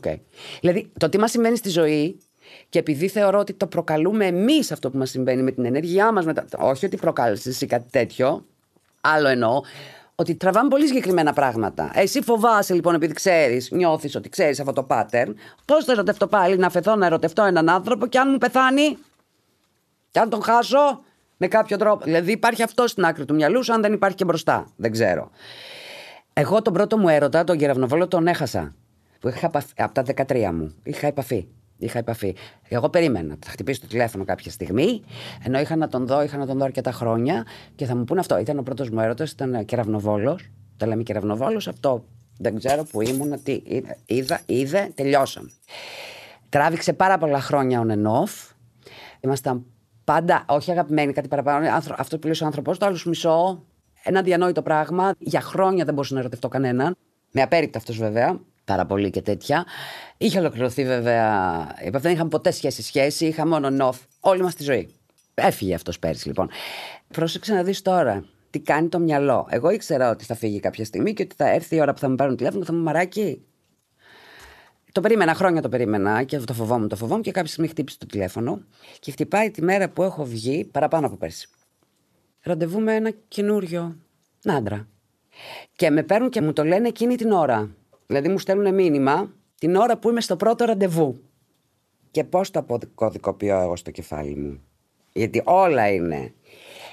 Okay. 0.00 0.16
Δηλαδή, 0.60 0.92
το 0.98 1.08
τι 1.08 1.18
μας 1.18 1.30
συμβαίνει 1.30 1.56
στη 1.56 1.68
ζωή 1.68 2.20
και 2.70 2.78
επειδή 2.78 3.08
θεωρώ 3.08 3.38
ότι 3.38 3.52
το 3.52 3.66
προκαλούμε 3.66 4.26
εμείς 4.26 4.72
αυτό 4.72 4.90
που 4.90 4.98
μας 4.98 5.10
συμβαίνει 5.10 5.42
με 5.42 5.50
την 5.50 5.64
ενέργειά 5.64 6.12
μας, 6.12 6.24
τα... 6.24 6.44
όχι 6.58 6.86
ότι 6.86 6.96
προκάλεσες 6.96 7.46
εσύ 7.46 7.66
κάτι 7.66 7.90
τέτοιο, 7.90 8.44
άλλο 9.00 9.28
εννοώ, 9.28 9.60
ότι 10.14 10.34
τραβάμε 10.34 10.68
πολύ 10.68 10.86
συγκεκριμένα 10.86 11.32
πράγματα. 11.32 11.90
Εσύ 11.94 12.22
φοβάσαι 12.22 12.74
λοιπόν, 12.74 12.94
επειδή 12.94 13.12
ξέρεις, 13.12 13.70
νιώθεις 13.70 14.14
ότι 14.14 14.28
ξέρεις 14.28 14.60
αυτό 14.60 14.72
το 14.72 14.86
pattern, 14.90 15.32
πώς 15.64 15.84
θα 15.84 15.92
ερωτευτώ 15.92 16.26
πάλι 16.26 16.56
να 16.56 16.70
φεθώ 16.70 16.96
να 16.96 17.06
ερωτευτώ 17.06 17.42
έναν 17.42 17.68
άνθρωπο 17.68 18.06
και 18.06 18.18
αν 18.18 18.30
μου 18.30 18.38
πεθάνει, 18.38 18.98
και 20.10 20.18
αν 20.18 20.30
τον 20.30 20.42
χάσω 20.42 21.02
με 21.36 21.48
κάποιο 21.48 21.76
τρόπο. 21.76 22.04
Δηλαδή 22.04 22.32
υπάρχει 22.32 22.62
αυτό 22.62 22.86
στην 22.86 23.04
άκρη 23.04 23.24
του 23.24 23.34
μυαλού 23.34 23.64
σου, 23.64 23.72
αν 23.72 23.80
δεν 23.82 23.92
υπάρχει 23.92 24.16
και 24.16 24.24
μπροστά. 24.24 24.66
Δεν 24.76 24.90
ξέρω. 24.90 25.30
Εγώ 26.32 26.62
τον 26.62 26.72
πρώτο 26.72 26.98
μου 26.98 27.08
έρωτα, 27.08 27.44
τον 27.44 27.58
κεραυνοβόλο, 27.58 28.08
τον 28.08 28.26
έχασα. 28.26 28.74
Που 29.20 29.28
είχα 29.28 29.50
από 29.76 29.94
τα 29.94 30.04
13 30.28 30.50
μου. 30.52 30.74
Είχα 30.82 31.06
επαφή. 31.06 31.46
Είχα 31.80 31.98
επαφή. 31.98 32.36
Εγώ 32.68 32.88
περίμενα. 32.88 33.36
Θα 33.44 33.50
χτυπήσει 33.50 33.80
το 33.80 33.86
τηλέφωνο 33.86 34.24
κάποια 34.24 34.50
στιγμή, 34.50 35.02
ενώ 35.44 35.58
είχα 35.60 35.76
να 35.76 35.88
τον 35.88 36.06
δω, 36.06 36.22
είχα 36.22 36.36
να 36.36 36.46
τον 36.46 36.58
δω 36.58 36.64
αρκετά 36.64 36.92
χρόνια 36.92 37.46
και 37.74 37.84
θα 37.84 37.96
μου 37.96 38.04
πούνε 38.04 38.20
αυτό. 38.20 38.38
Ήταν 38.38 38.58
ο 38.58 38.62
πρώτος 38.62 38.90
μου 38.90 39.00
έρωτας, 39.00 39.30
ήταν 39.30 39.64
κεραυνοβόλος. 39.64 40.50
Το 40.76 40.86
λέμε 40.86 41.02
κεραυνοβόλος, 41.02 41.68
αυτό 41.68 42.04
δεν 42.38 42.58
ξέρω 42.58 42.84
που 42.84 43.00
ήμουν, 43.00 43.42
τι 43.42 43.62
είδα, 44.06 44.40
είδε, 44.46 44.90
τελειώσαμε. 44.94 45.50
Τράβηξε 46.48 46.92
πάρα 46.92 47.18
πολλά 47.18 47.40
χρόνια 47.40 47.84
on 47.86 47.90
and 47.90 48.06
off. 48.06 48.54
Ήμασταν 49.20 49.64
πάντα, 50.04 50.44
όχι 50.48 50.70
αγαπημένοι, 50.70 51.12
κάτι 51.12 51.28
παραπάνω. 51.28 51.80
Αυτό 51.96 52.18
που 52.18 52.26
λέει 52.26 52.36
ο 52.42 52.44
άνθρωπος, 52.44 52.78
το 52.78 52.86
άλλο 52.86 52.98
μισό. 53.04 53.64
Ένα 54.02 54.22
διανόητο 54.22 54.62
πράγμα. 54.62 55.14
Για 55.18 55.40
χρόνια 55.40 55.84
δεν 55.84 55.94
μπορούσα 55.94 56.14
να 56.14 56.20
ερωτευτώ 56.20 56.48
κανέναν. 56.48 56.96
Με 57.30 57.42
απέριπτα 57.42 57.78
αυτός 57.78 57.96
βέβαια 57.98 58.40
πάρα 58.70 58.86
πολύ 58.86 59.10
και 59.10 59.22
τέτοια. 59.22 59.64
Είχε 60.16 60.38
ολοκληρωθεί 60.38 60.84
βέβαια. 60.84 61.66
Δεν 61.90 62.12
είχαμε 62.12 62.28
ποτέ 62.28 62.50
σχέση-σχέση, 62.50 63.26
είχαμε 63.26 63.60
μόνο 63.60 63.90
off 63.90 63.98
όλη 64.20 64.42
μας 64.42 64.54
τη 64.54 64.62
ζωή. 64.62 64.94
Έφυγε 65.34 65.74
αυτός 65.74 65.98
πέρυσι 65.98 66.26
λοιπόν. 66.26 66.48
Πρόσεξε 67.08 67.54
να 67.54 67.62
δεις 67.62 67.82
τώρα 67.82 68.24
τι 68.50 68.60
κάνει 68.60 68.88
το 68.88 68.98
μυαλό. 68.98 69.46
Εγώ 69.50 69.70
ήξερα 69.70 70.10
ότι 70.10 70.24
θα 70.24 70.34
φύγει 70.34 70.60
κάποια 70.60 70.84
στιγμή 70.84 71.12
και 71.12 71.22
ότι 71.22 71.34
θα 71.36 71.48
έρθει 71.48 71.76
η 71.76 71.80
ώρα 71.80 71.92
που 71.92 71.98
θα 71.98 72.08
με 72.08 72.14
πάρουν 72.14 72.36
τηλέφωνο, 72.36 72.64
θα 72.64 72.72
μου 72.72 72.82
μαράκι. 72.82 73.44
Το 74.92 75.00
περίμενα, 75.00 75.34
χρόνια 75.34 75.62
το 75.62 75.68
περίμενα 75.68 76.22
και 76.22 76.38
το 76.38 76.52
φοβόμουν, 76.52 76.88
το 76.88 76.96
φοβόμουν 76.96 77.22
και 77.22 77.30
κάποια 77.30 77.50
στιγμή 77.50 77.68
χτύπησε 77.68 77.98
το 77.98 78.06
τηλέφωνο 78.06 78.62
και 79.00 79.10
χτυπάει 79.10 79.50
τη 79.50 79.62
μέρα 79.62 79.88
που 79.88 80.02
έχω 80.02 80.24
βγει 80.24 80.64
παραπάνω 80.64 81.06
από 81.06 81.16
πέρσι. 81.16 81.48
Ραντεβού 82.42 82.80
με 82.80 82.94
ένα 82.94 83.12
καινούριο 83.28 83.96
άντρα. 84.44 84.88
Και 85.76 85.90
με 85.90 86.02
παίρνουν 86.02 86.30
και 86.30 86.40
μου 86.40 86.52
το 86.52 86.64
λένε 86.64 86.88
εκείνη 86.88 87.16
την 87.16 87.32
ώρα. 87.32 87.70
Δηλαδή 88.10 88.28
μου 88.28 88.38
στέλνουν 88.38 88.74
μήνυμα 88.74 89.34
την 89.58 89.76
ώρα 89.76 89.98
που 89.98 90.10
είμαι 90.10 90.20
στο 90.20 90.36
πρώτο 90.36 90.64
ραντεβού. 90.64 91.20
Και 92.10 92.24
πώς 92.24 92.50
το 92.50 92.58
αποκωδικοποιώ 92.58 93.60
εγώ 93.60 93.76
στο 93.76 93.90
κεφάλι 93.90 94.36
μου. 94.36 94.60
Γιατί 95.12 95.42
όλα 95.44 95.92
είναι. 95.92 96.32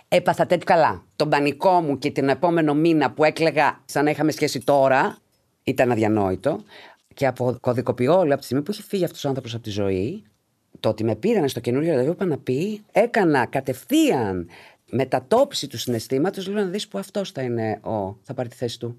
Έπαθα 0.08 0.46
τέτοιο 0.46 0.66
καλά. 0.66 1.06
Τον 1.16 1.30
πανικό 1.30 1.82
μου 1.82 1.98
και 1.98 2.12
την 2.12 2.30
επόμενο 2.30 2.74
μήνα 2.74 3.12
που 3.12 3.24
έκλεγα 3.24 3.82
σαν 3.86 4.04
να 4.04 4.10
είχαμε 4.10 4.32
σχέση 4.32 4.60
τώρα 4.60 5.18
ήταν 5.64 5.92
αδιανόητο. 5.92 6.60
Και 7.14 7.28
αποκωδικοποιώ 7.28 8.18
όλα 8.18 8.32
από 8.32 8.40
τη 8.40 8.44
στιγμή 8.44 8.64
που 8.64 8.72
είχε 8.72 8.84
φύγει 8.84 9.04
αυτός 9.04 9.26
ο 9.26 9.28
άνθρωπος 9.28 9.54
από 9.54 9.64
τη 9.64 9.70
ζωή. 9.70 10.24
Το 10.80 10.90
ότι 10.90 11.04
με 11.04 11.16
πήραν 11.16 11.50
στο 11.50 11.60
καινούριο 11.60 11.92
ραντεβού, 11.92 12.12
είπα 12.12 12.26
να 12.26 12.38
πει, 12.38 12.84
έκανα 12.92 13.46
κατευθείαν 13.46 14.50
μετατόπιση 14.90 15.68
του 15.68 15.78
συναισθήματος. 15.78 16.48
Λέω 16.48 16.64
να 16.64 16.70
δεις 16.70 16.88
που 16.88 16.98
αυτός 16.98 17.32
θα 17.32 17.42
είναι 17.42 17.80
ο, 17.84 18.18
θα 18.22 18.34
πάρει 18.34 18.50
τη 18.50 18.56
θέση 18.56 18.80
του. 18.80 18.98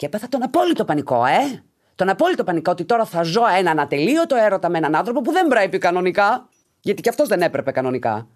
Και 0.00 0.06
έπαθα 0.06 0.28
τον 0.28 0.42
απόλυτο 0.42 0.84
πανικό, 0.84 1.24
ε! 1.24 1.62
Τον 1.94 2.08
απόλυτο 2.08 2.44
πανικό 2.44 2.70
ότι 2.70 2.84
τώρα 2.84 3.04
θα 3.04 3.22
ζω 3.22 3.42
έναν 3.58 3.80
ατελείωτο 3.80 4.36
έρωτα 4.36 4.68
με 4.68 4.78
έναν 4.78 4.94
άνθρωπο 4.94 5.20
που 5.20 5.32
δεν 5.32 5.46
πρέπει 5.46 5.78
κανονικά. 5.78 6.48
Γιατί 6.80 7.02
και 7.02 7.08
αυτός 7.08 7.28
δεν 7.28 7.42
έπρεπε 7.42 7.70
κανονικά. 7.70 8.28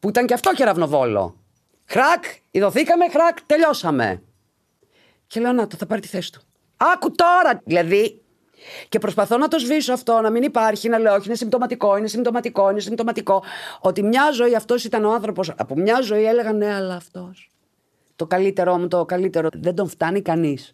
Που 0.00 0.08
ήταν 0.08 0.26
και 0.26 0.34
αυτό 0.34 0.52
κεραυνοβόλο. 0.52 1.36
Χρακ, 1.84 2.24
ειδωθήκαμε, 2.50 3.08
χρακ, 3.08 3.40
τελειώσαμε. 3.46 4.22
Και 5.26 5.40
λέω, 5.40 5.52
να 5.52 5.66
το 5.66 5.76
θα 5.76 5.86
πάρει 5.86 6.00
τη 6.00 6.08
θέση 6.08 6.32
του. 6.32 6.40
Άκου 6.76 7.10
τώρα! 7.10 7.60
Δηλαδή, 7.64 8.22
και 8.88 8.98
προσπαθώ 8.98 9.36
να 9.36 9.48
το 9.48 9.58
σβήσω 9.58 9.92
αυτό, 9.92 10.20
να 10.20 10.30
μην 10.30 10.42
υπάρχει, 10.42 10.88
να 10.88 10.98
λέω 10.98 11.14
όχι, 11.14 11.26
είναι 11.26 11.36
συμπτωματικό, 11.36 11.96
είναι 11.96 12.06
συμπτωματικό, 12.06 12.70
είναι 12.70 12.80
συμπτωματικό. 12.80 13.42
Ότι 13.80 14.02
μια 14.02 14.30
ζωή 14.30 14.54
αυτός 14.54 14.84
ήταν 14.84 15.04
ο 15.04 15.12
άνθρωπος. 15.12 15.50
Από 15.56 15.74
μια 15.74 16.00
ζωή 16.00 16.24
έλεγα 16.24 16.52
ναι, 16.52 16.74
αλλά 16.74 16.94
αυτός. 16.94 17.50
Το 18.16 18.26
καλύτερό 18.26 18.78
μου, 18.78 18.88
το 18.88 19.04
καλύτερο. 19.04 19.48
Δεν 19.52 19.74
τον 19.74 19.88
φτάνει 19.88 20.22
κανείς. 20.22 20.72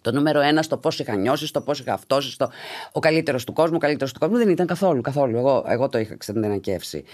Το 0.00 0.12
νούμερο 0.12 0.40
ένα 0.40 0.62
στο 0.62 0.76
πώς 0.76 0.98
είχα 0.98 1.16
νιώσεις, 1.16 1.48
στο 1.48 1.60
πώς 1.60 1.80
είχα 1.80 1.92
αυτόσει, 1.92 2.30
στο... 2.30 2.50
ο 2.92 3.00
καλύτερος 3.00 3.44
του 3.44 3.52
κόσμου, 3.52 3.76
ο 3.76 3.78
καλύτερος 3.78 4.12
του 4.12 4.18
κόσμου 4.18 4.36
δεν 4.36 4.48
ήταν 4.48 4.66
καθόλου. 4.66 5.00
καθόλου. 5.00 5.36
Εγώ, 5.36 5.64
εγώ 5.68 5.88
το 5.88 5.98
είχα 5.98 6.16
ξεντενακεύσει. 6.16 7.04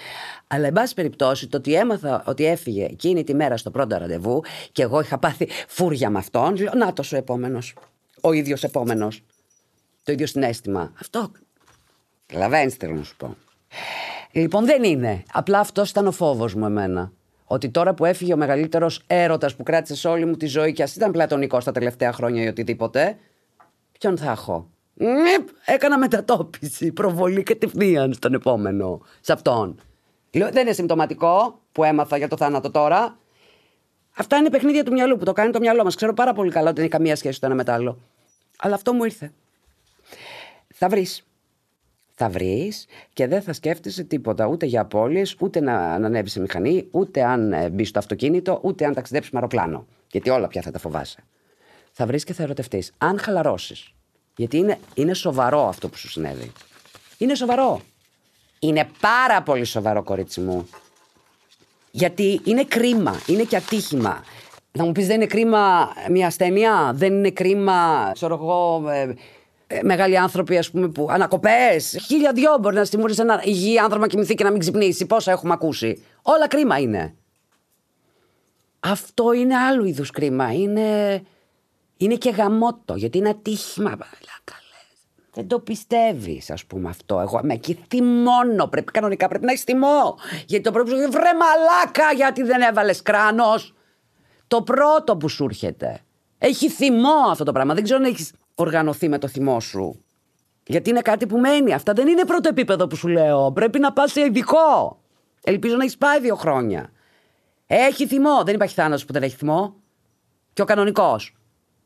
Αλλά, 0.46 0.66
εν 0.66 0.72
πάση 0.72 0.94
περιπτώσει, 0.94 1.46
το 1.46 1.56
ότι 1.56 1.74
έμαθα 1.74 2.22
ότι 2.26 2.46
έφυγε 2.46 2.84
εκείνη 2.84 3.24
τη 3.24 3.34
μέρα 3.34 3.56
στο 3.56 3.70
πρώτο 3.70 3.96
ραντεβού 3.96 4.42
και 4.72 4.82
εγώ 4.82 5.00
είχα 5.00 5.18
πάθει 5.18 5.48
φούρια 5.68 6.10
με 6.10 6.18
αυτόν, 6.18 6.56
λέω 6.56 6.72
Να 6.74 6.92
το 6.92 7.02
ο 7.12 7.16
επόμενος. 7.16 7.74
Ο 8.20 8.32
ίδιος 8.32 8.62
επόμενος. 8.62 9.22
Το 10.02 10.12
ίδιο 10.12 10.26
συνέστημα. 10.26 10.92
Αυτό. 11.00 11.30
Καταλαβαίνεις 12.26 12.72
τι 12.72 12.78
θέλω 12.78 12.94
να 12.94 13.04
σου 13.04 13.16
πω. 13.16 13.36
Λοιπόν, 14.32 14.64
δεν 14.64 14.84
είναι. 14.84 15.22
Απλά 15.32 15.58
αυτός 15.58 15.90
ήταν 15.90 16.06
ο 16.06 16.12
φόβος 16.12 16.54
μου 16.54 16.66
εμένα. 16.66 17.12
Ότι 17.44 17.70
τώρα 17.70 17.94
που 17.94 18.04
έφυγε 18.04 18.32
ο 18.32 18.36
μεγαλύτερος 18.36 19.02
έρωτας 19.06 19.56
που 19.56 19.62
κράτησε 19.62 19.96
σε 19.96 20.08
όλη 20.08 20.24
μου 20.24 20.36
τη 20.36 20.46
ζωή 20.46 20.72
και 20.72 20.82
ας 20.82 20.94
ήταν 20.94 21.10
πλατωνικός 21.10 21.64
τα 21.64 21.72
τελευταία 21.72 22.12
χρόνια 22.12 22.42
ή 22.42 22.46
οτιδήποτε, 22.46 23.16
ποιον 23.98 24.18
θα 24.18 24.30
έχω; 24.30 24.68
Έκανα 25.64 25.98
μετατόπιση, 25.98 26.92
προβολή 26.92 27.42
κατευθείαν 27.42 28.12
στον 28.12 28.34
επόμενο, 28.34 29.00
σε 29.20 29.32
αυτόν. 29.32 29.80
Λέω, 30.32 30.50
δεν 30.50 30.62
είναι 30.62 30.72
συμπτωματικό 30.72 31.60
που 31.72 31.84
έμαθα 31.84 32.16
για 32.16 32.28
το 32.28 32.36
θάνατο 32.36 32.70
τώρα. 32.70 33.16
Αυτά 34.16 34.36
είναι 34.36 34.50
παιχνίδια 34.50 34.84
του 34.84 34.92
μυαλού 34.92 35.16
που 35.16 35.24
το 35.24 35.32
κάνει 35.32 35.52
το 35.52 35.60
μυαλό 35.60 35.84
μας. 35.84 35.94
Ξέρω 35.94 36.14
πάρα 36.14 36.32
πολύ 36.32 36.50
καλά 36.50 36.64
ότι 36.64 36.74
δεν 36.74 36.84
έχει 36.84 36.92
καμία 36.92 37.16
σχέση 37.16 37.40
το 37.40 37.46
ένα 37.46 37.54
με 37.54 37.64
το 37.64 37.72
άλλο. 37.72 37.98
Αλλά 38.58 38.74
αυτό 38.74 38.92
μου 38.92 39.04
ήρθε. 39.04 39.32
Θα 40.74 40.88
βρεις. 40.88 41.26
Θα 42.14 42.28
βρεις 42.28 42.86
και 43.12 43.26
δεν 43.26 43.42
θα 43.42 43.52
σκέφτεσαι 43.52 44.04
τίποτα 44.04 44.46
ούτε 44.46 44.66
για 44.66 44.80
απώλειες, 44.80 45.36
ούτε 45.38 45.60
να, 45.60 45.98
να 45.98 46.06
ανέβεις 46.06 46.32
σε 46.32 46.40
μηχανή, 46.40 46.88
ούτε 46.90 47.24
αν 47.24 47.52
ε, 47.52 47.70
μπεις 47.70 47.88
στο 47.88 47.98
αυτοκίνητο, 47.98 48.58
ούτε 48.62 48.84
αν 48.84 48.94
ταξιδέψεις 48.94 49.32
με 49.32 49.38
αεροπλάνο. 49.38 49.86
Γιατί 50.10 50.30
όλα 50.30 50.48
πια 50.48 50.62
θα 50.62 50.70
τα 50.70 50.78
φοβάσαι. 50.78 51.24
Θα 51.92 52.06
βρεις 52.06 52.24
και 52.24 52.32
θα 52.32 52.42
ερωτευτείς. 52.42 52.92
Αν 52.98 53.18
χαλαρώσεις. 53.18 53.94
Γιατί 54.36 54.56
είναι, 54.56 54.78
είναι 54.94 55.14
σοβαρό 55.14 55.68
αυτό 55.68 55.88
που 55.88 55.96
σου 55.96 56.08
συνέβη. 56.08 56.52
Είναι 57.18 57.34
σοβαρό. 57.34 57.80
Είναι 58.58 58.88
πάρα 59.00 59.42
πολύ 59.42 59.64
σοβαρό, 59.64 60.02
κορίτσι 60.02 60.40
μου. 60.40 60.68
Γιατί 61.90 62.40
είναι 62.44 62.64
κρίμα, 62.64 63.20
είναι 63.26 63.42
και 63.42 63.56
ατύχημα. 63.56 64.24
Θα 64.72 64.84
μου 64.84 64.92
πεις, 64.92 65.06
δεν 65.06 65.16
είναι 65.16 65.26
κρίμα 65.26 65.88
μια 66.10 66.26
ασθένεια, 66.26 66.92
δεν 66.94 67.12
είναι 67.12 67.30
κρίμα, 67.30 68.10
ξέρω 68.12 68.34
εγώ, 68.34 68.88
ε, 68.88 69.00
ε, 69.00 69.14
μεγάλοι 69.82 70.18
άνθρωποι, 70.18 70.58
ας 70.58 70.70
πούμε, 70.70 70.88
που 70.88 71.06
ανακοπές. 71.10 71.96
Χίλια 72.06 72.32
δυο 72.32 72.58
μπορεί 72.60 72.74
να 72.74 72.84
στιμούρει 72.84 73.14
ένα 73.18 73.40
υγιή 73.44 73.78
άνθρωπο 73.78 74.00
να 74.00 74.06
κοιμηθεί 74.06 74.34
και 74.34 74.44
να 74.44 74.50
μην 74.50 74.60
ξυπνήσει. 74.60 75.06
Πόσα 75.06 75.32
έχουμε 75.32 75.52
ακούσει. 75.52 76.04
Όλα 76.22 76.48
κρίμα 76.48 76.78
είναι. 76.78 77.14
Αυτό 78.80 79.32
είναι 79.32 79.56
άλλου 79.56 79.84
είδους 79.84 80.10
κρίμα. 80.10 80.52
Είναι, 80.52 81.22
είναι 81.96 82.14
και 82.14 82.30
γαμότο, 82.30 82.94
γιατί 82.94 83.18
είναι 83.18 83.28
ατύχημα. 83.28 83.98
Δεν 85.34 85.46
το 85.48 85.58
πιστεύεις, 85.58 86.50
ας 86.50 86.64
πούμε 86.64 86.88
αυτό. 86.88 87.20
Εγώ 87.20 87.40
είμαι 87.42 87.54
εκεί 87.54 87.84
θυμώνω. 87.88 88.66
Πρέπει 88.66 88.92
κανονικά 88.92 89.28
πρέπει 89.28 89.44
να 89.44 89.52
έχεις 89.52 89.64
θυμό. 89.64 90.18
Γιατί 90.46 90.64
το 90.64 90.70
πρώτο 90.70 90.90
σου 90.90 90.96
βρε 90.96 91.30
μαλάκα, 91.32 92.12
γιατί 92.16 92.42
δεν 92.42 92.60
έβαλες 92.60 93.02
κράνος. 93.02 93.74
Το 94.46 94.62
πρώτο 94.62 95.16
που 95.16 95.28
σου 95.28 95.44
έρχεται. 95.44 96.00
Έχει 96.38 96.68
θυμό 96.68 97.30
αυτό 97.30 97.44
το 97.44 97.52
πράγμα. 97.52 97.74
Δεν 97.74 97.82
ξέρω 97.84 97.98
αν 97.98 98.04
έχεις 98.04 98.32
οργανωθεί 98.54 99.08
με 99.08 99.18
το 99.18 99.28
θυμό 99.28 99.60
σου. 99.60 100.04
Γιατί 100.66 100.90
είναι 100.90 101.00
κάτι 101.00 101.26
που 101.26 101.38
μένει. 101.38 101.72
Αυτά 101.72 101.92
δεν 101.92 102.08
είναι 102.08 102.24
πρώτο 102.24 102.48
επίπεδο 102.48 102.86
που 102.86 102.96
σου 102.96 103.08
λέω. 103.08 103.52
Πρέπει 103.52 103.78
να 103.78 103.92
πας 103.92 104.12
σε 104.12 104.20
ειδικό. 104.20 105.00
Ελπίζω 105.44 105.76
να 105.76 105.82
έχεις 105.82 105.96
πάει 105.96 106.20
δύο 106.20 106.34
χρόνια. 106.34 106.90
Έχει 107.66 108.06
θυμό. 108.06 108.42
Δεν 108.44 108.54
υπάρχει 108.54 108.74
θάνατος 108.74 109.04
που 109.04 109.12
δεν 109.12 109.22
έχει 109.22 109.36
θυμό. 109.36 109.74
Και 110.52 110.62
ο 110.62 110.64
κανονικός. 110.64 111.36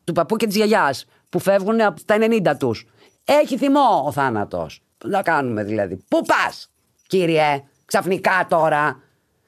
Του 0.04 0.12
παππού 0.12 0.37
και 0.37 0.46
της 0.46 0.57
γιαγιάς 0.57 1.04
που 1.28 1.38
φεύγουν 1.38 1.81
από 1.81 2.04
τα 2.04 2.16
90 2.20 2.57
τους. 2.59 2.87
Έχει 3.24 3.57
θυμό 3.57 4.02
ο 4.07 4.12
θάνατος. 4.12 4.83
Να 5.04 5.22
κάνουμε 5.22 5.64
δηλαδή. 5.64 6.04
Πού 6.09 6.22
πας, 6.22 6.70
κύριε, 7.07 7.64
ξαφνικά 7.85 8.46
τώρα. 8.48 9.02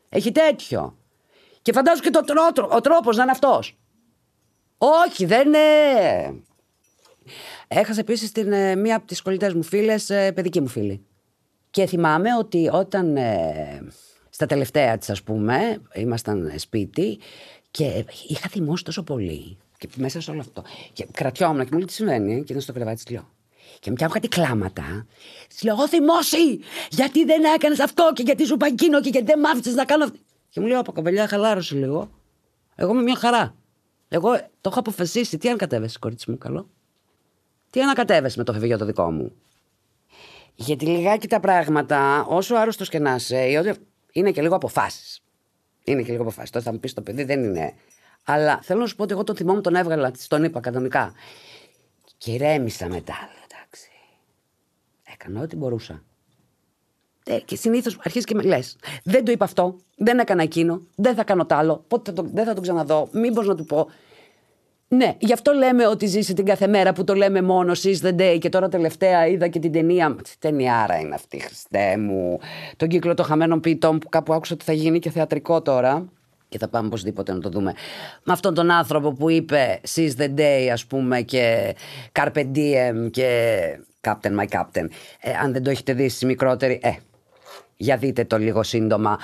Έχει 0.09 0.33
τέτοιο. 0.33 0.96
Και 1.62 1.72
φαντάζομαι 1.72 2.02
και 2.02 2.11
το 2.11 2.20
τρόπο, 2.20 2.76
ο 2.76 2.80
τρόπος 2.80 3.16
να 3.16 3.22
είναι 3.22 3.30
αυτός. 3.30 3.78
Όχι, 4.78 5.24
δεν 5.24 5.46
είναι. 5.46 5.61
Έχασα 7.68 8.00
επίσης 8.00 8.33
ε, 8.35 8.74
μία 8.76 8.96
από 8.96 9.06
τις 9.06 9.22
κολλητέ 9.22 9.54
μου 9.54 9.62
φίλες, 9.62 10.11
ε, 10.11 10.33
παιδική 10.33 10.61
μου 10.61 10.68
φίλη. 10.68 11.04
Και 11.70 11.87
θυμάμαι 11.87 12.28
ότι 12.38 12.68
όταν. 12.72 13.16
Ε, 13.16 13.87
στα 14.30 14.46
τελευταία 14.46 14.98
της, 14.98 15.11
ας 15.11 15.22
πούμε, 15.22 15.83
ήμασταν 15.94 16.52
σπίτι 16.56 17.18
και 17.70 18.04
είχα 18.28 18.48
θυμώσει 18.48 18.85
τόσο 18.85 19.02
πολύ. 19.02 19.59
Και 19.78 19.88
μέσα 19.96 20.20
σε 20.20 20.30
όλο 20.30 20.40
αυτό. 20.40 20.64
Και 20.92 21.06
κρατιόμουν 21.12 21.61
και 21.61 21.68
μου 21.70 21.76
λέει 21.76 21.87
τι 21.87 21.92
συμβαίνει. 21.92 22.37
Και 22.37 22.52
ήταν 22.52 22.61
στο 22.61 22.72
κρεβάτι 22.72 23.02
της 23.02 23.12
λέω. 23.12 23.28
Και 23.78 23.90
μου 23.90 23.96
κάτι 23.96 24.28
κλάματα. 24.28 25.06
Της 25.48 25.62
λέω: 25.62 25.74
Εγώ 25.74 25.88
θυμώσει! 25.88 26.61
Γιατί 26.90 27.24
δεν 27.24 27.44
έκανες 27.54 27.80
αυτό 27.80 28.11
και 28.14 28.22
γιατί 28.22 28.46
σου 28.46 28.54
είπα 28.54 28.70
και 28.74 28.87
γιατί 29.02 29.22
δεν 29.22 29.38
μ' 29.38 29.74
να 29.74 29.85
κάνω. 29.85 30.11
Και 30.48 30.61
μου 30.61 30.66
λέει: 30.66 30.76
Από 30.76 30.92
κομπελιά, 30.92 31.28
χαλάρωσε 31.28 31.74
λίγο. 31.74 32.11
Εγώ 32.74 32.92
είμαι 32.92 33.02
μια 33.02 33.16
χαρά. 33.16 33.54
Εγώ 34.09 34.30
το 34.33 34.68
έχω 34.70 34.78
αποφασίσει. 34.78 35.38
Τι 35.38 35.48
αν 35.48 35.56
κατέβεσαι, 35.56 35.98
κορίτσι 35.98 36.30
μου, 36.30 36.38
καλό. 36.38 36.70
Τι 37.70 37.80
αν 37.80 37.94
κατέβεσαι 37.94 38.38
με 38.38 38.44
το 38.44 38.52
φευγείο 38.52 38.78
το 38.78 38.85
δικό 38.85 39.11
μου; 39.11 39.33
Γιατί 40.54 40.87
λιγάκι 40.87 41.28
τα 41.28 41.40
πράγματα, 41.40 42.24
όσο 42.28 42.54
άρρωστος 42.54 42.88
και 42.88 42.98
να 42.98 43.14
είσαι, 43.14 43.76
είναι 44.12 44.30
και 44.30 44.42
λίγο 44.42 44.54
αποφάσεις. 44.54 45.22
Είναι 45.85 46.02
και 46.02 46.11
λίγο 46.11 46.22
αποφάσεις. 46.22 46.50
Τώρα 46.50 46.64
θα 46.64 46.72
μου 46.72 46.78
πεις 46.78 46.94
το 46.94 47.02
παιδί 47.02 47.24
δεν 47.24 47.44
είναι. 47.44 47.74
Αλλά 48.24 48.61
θέλω 48.62 48.80
να 48.80 48.87
σου 48.87 48.96
πω 48.96 49.02
ότι 49.02 49.12
εγώ 49.12 49.24
το 49.24 49.35
θυμό 49.35 49.54
μου 49.54 49.61
τον 49.61 49.74
έβγαλα, 49.74 50.12
τον 50.28 50.44
είπα 50.44 50.61
κανονικά. 50.61 51.12
Και 52.18 52.33
ηρέμησα 52.33 52.88
μετά. 52.88 53.14
Εντάξει. 53.44 53.90
Έκανα 55.12 55.40
ό,τι 55.40 55.56
μπορούσα. 55.56 56.02
Ε, 57.24 57.38
και 57.38 57.56
συνήθως 57.56 57.98
αρχίζεις 58.02 58.26
και 58.26 58.35
με 58.35 58.42
λες: 58.42 58.76
Δεν 59.04 59.24
το 59.24 59.33
είπα 59.33 59.44
αυτό, 59.44 59.76
δεν 59.96 60.18
έκανα 60.18 60.42
εκείνο, 60.42 60.83
δεν 60.94 61.14
θα 61.14 61.24
κάνω 61.24 61.46
τ' 61.46 61.52
άλλο, 61.52 61.85
πότε 61.88 62.11
θα 62.11 62.22
το, 62.22 62.28
δεν 62.33 62.44
θα 62.44 62.54
τον 62.54 62.62
ξαναδώ, 62.62 63.09
μήπως 63.12 63.46
να 63.46 63.54
του 63.54 63.64
πω. 63.64 63.88
Ναι, 64.92 65.16
γι' 65.18 65.33
αυτό 65.33 65.53
λέμε 65.53 65.87
ότι 65.87 66.07
ζήσει 66.07 66.35
την 66.35 66.44
κάθε 66.44 66.66
μέρα 66.66 66.92
που 66.92 67.05
το 67.05 67.14
λέμε 67.14 67.42
μόνο 67.42 67.72
seize 67.83 68.00
the 68.03 68.20
day. 68.20 68.38
Και 68.40 68.48
τώρα 68.48 68.68
τελευταία 68.68 69.26
είδα 69.26 69.48
και 69.48 69.59
την 69.59 69.72
ταινία. 69.72 70.16
Τι 70.22 70.31
ταινιάρα 70.38 70.98
είναι 70.98 71.14
αυτή, 71.14 71.40
Χριστέ 71.40 71.96
μου. 71.96 72.38
Τον 72.76 72.88
κύκλο 72.88 73.14
των 73.14 73.24
χαμένων 73.24 73.61
ποιητών 73.61 73.98
που 73.98 74.09
κάπου 74.09 74.33
άκουσα 74.33 74.55
ότι 74.55 74.64
θα 74.64 74.72
γίνει 74.72 74.98
και 74.98 75.11
θεατρικό 75.11 75.62
τώρα. 75.62 76.09
Και 76.48 76.59
θα 76.59 76.68
πάμε 76.68 76.87
οπωσδήποτε 76.87 77.33
να 77.33 77.38
το 77.38 77.48
δούμε. 77.48 77.74
Με 78.22 78.33
αυτόν 78.33 78.55
τον 78.55 78.70
άνθρωπο 78.70 79.12
που 79.12 79.31
είπε 79.31 79.81
seize 79.94 80.16
the 80.18 80.35
day, 80.35 80.68
ας 80.72 80.87
πούμε, 80.87 81.20
και 81.20 81.74
carpe 82.12 82.46
diem 82.55 83.11
και 83.11 83.59
captain 84.00 84.38
my 84.38 84.48
captain. 84.48 84.87
Ε, 85.20 85.33
αν 85.42 85.53
δεν 85.53 85.62
το 85.62 85.70
έχετε 85.70 85.92
δει 85.92 86.09
στη 86.09 86.26
μικρότερη, 86.26 86.81
ε, 86.83 86.90
για 87.76 87.96
δείτε 87.96 88.24
το 88.24 88.38
λίγο 88.38 88.62
σύντομα. 88.62 89.18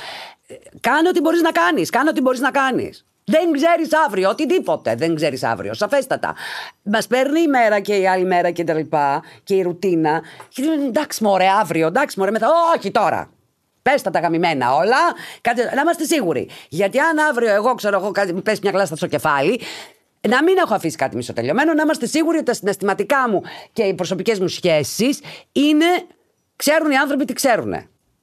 Ε, 0.46 0.54
κάνε 0.80 1.08
ό,τι 1.08 1.20
μπορείς 1.20 1.40
να 1.40 1.52
κάνεις. 1.52 1.90
Κάνε 1.90 2.08
ό,τι 2.08 2.20
μπορείς 2.20 2.40
να 2.40 2.50
κάνεις. 2.50 3.06
Δεν 3.28 3.52
ξέρεις 3.52 3.88
αύριο, 4.06 4.30
οτιδήποτε. 4.30 4.94
Δεν 4.94 5.14
ξέρεις 5.14 5.42
αύριο. 5.42 5.74
Σαφέστατα. 5.74 6.34
Μας 6.82 7.06
παίρνει 7.06 7.40
η 7.40 7.46
μέρα 7.46 7.80
και 7.80 7.96
η 7.96 8.08
άλλη 8.08 8.24
μέρα 8.24 8.50
και 8.50 8.64
τα 8.64 8.74
λοιπά 8.74 9.22
και 9.44 9.54
η 9.54 9.62
ρουτίνα. 9.62 10.22
Και 10.48 10.62
λέμε 10.62 10.84
εντάξει, 10.84 11.24
μωρέ, 11.24 11.48
αύριο, 11.48 11.86
εντάξει, 11.86 12.18
μωρέ, 12.18 12.30
μετά. 12.30 12.48
Όχι 12.76 12.90
τώρα. 12.90 13.30
Πες 13.82 14.02
τα 14.02 14.10
τα 14.10 14.18
γαμημένα 14.18 14.74
όλα, 14.74 14.96
κάτι, 15.40 15.62
να 15.74 15.80
είμαστε 15.80 16.04
σίγουροι. 16.04 16.48
Γιατί 16.68 16.98
αν 16.98 17.18
αύριο 17.18 17.54
εγώ 17.54 17.74
ξέρω, 17.74 17.96
εγώ 17.96 18.12
μου 18.34 18.42
πέσει 18.42 18.60
μια 18.62 18.70
κλάστα 18.70 18.96
στο 18.96 19.06
κεφάλι, 19.06 19.60
να 20.28 20.42
μην 20.42 20.56
έχω 20.56 20.74
αφήσει 20.74 20.96
κάτι 20.96 21.16
μισοτελειωμένο, 21.16 21.74
να 21.74 21.82
είμαστε 21.82 22.06
σίγουροι 22.06 22.36
ότι 22.36 22.46
τα 22.46 22.54
συναισθηματικά 22.54 23.28
μου 23.28 23.42
και 23.72 23.82
οι 23.82 23.94
προσωπικές 23.94 24.40
μου 24.40 24.48
σχέσεις 24.48 25.20
είναι. 25.52 25.86
Ξέρουν 26.56 26.90
οι 26.90 26.96
άνθρωποι 26.96 27.24
τι 27.24 27.32
ξέρουν. 27.32 27.74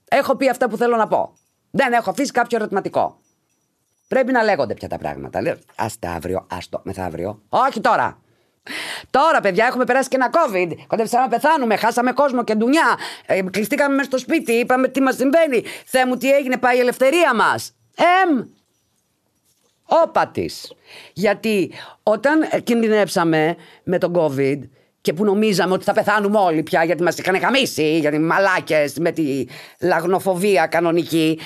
Έχω 0.10 0.36
πει 0.36 0.50
αυτά 0.50 0.70
που 0.70 0.78
θέλω 0.78 0.96
να 0.96 1.08
πω. 1.08 1.34
Δεν 1.72 1.94
έχω 1.94 2.10
αφήσει 2.10 2.32
κάποιο 2.32 2.58
ερωτηματικό. 2.58 3.23
Πρέπει 4.14 4.32
να 4.32 4.44
λέγονται 4.44 4.74
πια 4.74 4.88
τα 4.88 4.98
πράγματα. 4.98 5.42
Λέω, 5.42 5.56
άστε 5.76 6.08
αύριο, 6.08 6.48
άστο 6.52 6.82
μεθαύριο. 6.84 7.42
Όχι 7.50 7.80
τώρα. 7.82 8.22
Τώρα, 9.10 9.40
παιδιά, 9.42 9.66
έχουμε 9.66 9.84
περάσει 9.84 10.10
και 10.10 10.16
ένα 10.16 10.30
COVID. 10.30 10.72
Κοντέψαμε 10.88 11.24
να 11.24 11.30
πεθάνουμε. 11.30 11.76
Χάσαμε 11.76 12.12
κόσμο 12.12 12.44
και 12.44 12.56
ντουνιά. 12.56 12.98
Ε, 13.26 13.42
κλειστήκαμε 13.42 13.96
μέσα 13.96 14.10
στο 14.10 14.18
σπίτι. 14.18 14.52
Είπαμε 14.52 14.88
τι 14.88 15.02
μας 15.02 15.16
συμβαίνει. 15.16 15.64
Θεέ 15.86 16.06
μου, 16.06 16.18
τι 16.18 16.32
έγινε, 16.32 16.58
πάει 16.58 16.78
η 16.78 16.80
ελευθερία 16.80 17.36
μας. 17.36 17.76
Εμ. 17.96 18.46
Όπα 19.86 20.28
της. 20.28 20.74
Γιατί 21.14 21.72
όταν 22.04 22.50
κινδυνεύσαμε 22.64 23.56
με 23.84 23.98
τον 23.98 24.14
COVID 24.16 24.60
και 25.02 25.14
που 25.14 25.24
νομίζαμε 25.24 25.74
ότι 25.74 25.84
θα 25.84 25.94
πεθάνουμε 25.94 26.40
όλοι 26.40 26.64
πια 26.64 26.84
γιατί 26.84 27.04
μας 27.04 27.18
είχαν 27.18 27.40
χαμίσει, 27.40 28.00
γιατί 28.00 28.20
μαλάκες 28.20 28.98
με 29.00 29.12
τη 29.12 29.46
λαγνοφοβία 29.80 30.68
κανονική. 30.68 31.40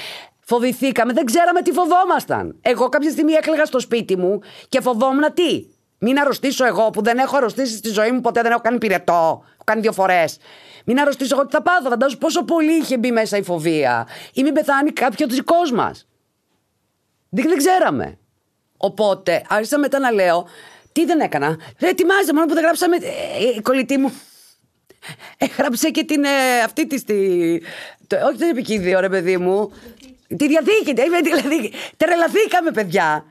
Φοβηθήκαμε, 0.50 1.14
δεν 1.14 1.26
ξέραμε 1.26 1.62
τι 1.62 1.72
φοβόμασταν. 1.72 2.56
Εγώ 2.62 2.90
κάποια 2.90 3.12
στιγμή 3.12 3.34
έκλαιγα 3.34 3.66
στο 3.66 3.80
σπίτι 3.80 4.18
μου 4.18 4.40
και 4.70 4.82
φοβόμουν 4.82 5.34
τι. 5.34 5.66
Μην 5.98 6.20
αρρωστήσω 6.20 6.66
εγώ 6.66 6.90
που 6.90 7.02
δεν 7.02 7.18
έχω 7.18 7.38
αρρωστήσει 7.38 7.78
στη 7.78 7.90
ζωή 7.90 8.12
μου 8.12 8.22
ποτέ, 8.22 8.42
δεν 8.42 8.52
έχω 8.52 8.62
κάνει 8.62 8.78
πυρετό. 8.78 9.44
Έχω 9.54 9.64
κάνει 9.64 9.82
δύο 9.82 9.92
φορές. 9.92 10.38
Μην 10.86 11.00
αρρωστήσω 11.00 11.36
εγώ 11.36 11.46
τι 11.46 11.52
θα 11.52 11.62
πάθω. 11.62 11.90
Φαντάζομαι 11.90 12.20
πόσο 12.20 12.44
πολύ 12.44 12.78
είχε 12.78 12.98
μπει 12.98 13.12
μέσα 13.12 13.38
η 13.38 13.44
φοβία. 13.44 14.08
Ή 14.34 14.44
μην 14.44 14.54
πεθάνει 14.54 14.92
κάποιος 14.92 15.34
δικός 15.34 15.72
μας. 15.72 16.08
Δεν, 17.30 17.46
δεν 17.48 17.58
ξέραμε. 17.58 18.18
Οπότε 18.78 19.46
άρχισα 19.50 19.80
μετά 19.80 20.00
να 20.00 20.12
λέω, 20.12 20.48
τι 20.92 21.06
δεν 21.06 21.20
έκανα. 21.20 21.58
Ρε, 21.80 21.88
ετοιμάζε 21.88 22.34
μόνο 22.34 22.46
που 22.46 22.54
δεν 22.54 22.64
γράψαμε. 22.64 22.96
Ε, 22.96 23.58
η 23.58 23.62
κολλητή 23.62 23.98
μου 23.98 24.12
έγραψε 25.38 25.90
και 25.90 26.04
την 26.04 26.24
ε, 26.24 26.60
αυτή 26.66 26.88
της. 26.88 27.04
Τη, 27.04 27.16
το, 28.08 28.18
όχι 28.28 28.38
την 28.38 28.48
επικίδιο, 28.48 29.00
ρε 29.00 29.10
παιδί 29.10 29.38
μου. 29.38 29.72
Τη 30.28 30.48
διαδίκη, 30.48 30.94
δηλαδή. 31.24 31.72
Τρελαθήκαμε, 31.98 32.72
παιδιά. 32.72 33.26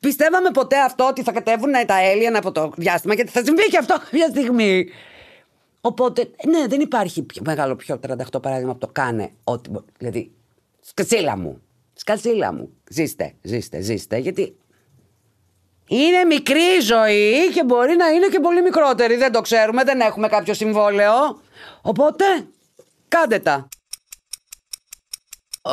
Πιστεύαμε 0.00 0.50
ποτέ 0.50 0.80
αυτό 0.80 1.06
ότι 1.06 1.22
θα 1.22 1.32
κατέβουν 1.32 1.72
τα 1.86 2.00
έλια 2.00 2.38
από 2.38 2.52
το 2.52 2.72
διάστημα 2.76 3.14
γιατί 3.14 3.30
θα 3.30 3.44
συμβεί 3.44 3.66
και 3.68 3.78
αυτό 3.78 3.94
κάποια 4.10 4.28
στιγμή. 4.28 4.88
Οπότε, 5.80 6.30
ναι, 6.48 6.66
δεν 6.66 6.80
υπάρχει 6.80 7.22
πιο 7.22 7.42
μεγάλο, 7.46 7.76
πιο 7.76 8.00
38 8.06 8.42
παράδειγμα 8.42 8.70
από 8.70 8.80
το 8.80 8.88
κάνε 8.92 9.30
ό,τι. 9.44 9.70
Δηλαδή, 9.98 10.30
σκατσίλα 10.80 11.36
μου. 11.36 11.62
Σκατσίλα 11.92 12.52
μου. 12.52 12.70
Ζήστε, 12.90 13.34
ζήστε, 13.42 13.80
ζήστε. 13.80 14.16
Γιατί 14.16 14.56
είναι 15.88 16.24
μικρή 16.24 16.76
η 16.78 16.80
ζωή 16.80 17.50
και 17.52 17.64
μπορεί 17.64 17.96
να 17.96 18.08
είναι 18.08 18.26
και 18.26 18.40
πολύ 18.40 18.62
μικρότερη. 18.62 19.16
Δεν 19.16 19.32
το 19.32 19.40
ξέρουμε, 19.40 19.84
δεν 19.84 20.00
έχουμε 20.00 20.28
κάποιο 20.28 20.54
συμβόλαιο. 20.54 21.12
Οπότε, 21.82 22.24
κάντε 23.08 23.38
τα. 23.38 23.68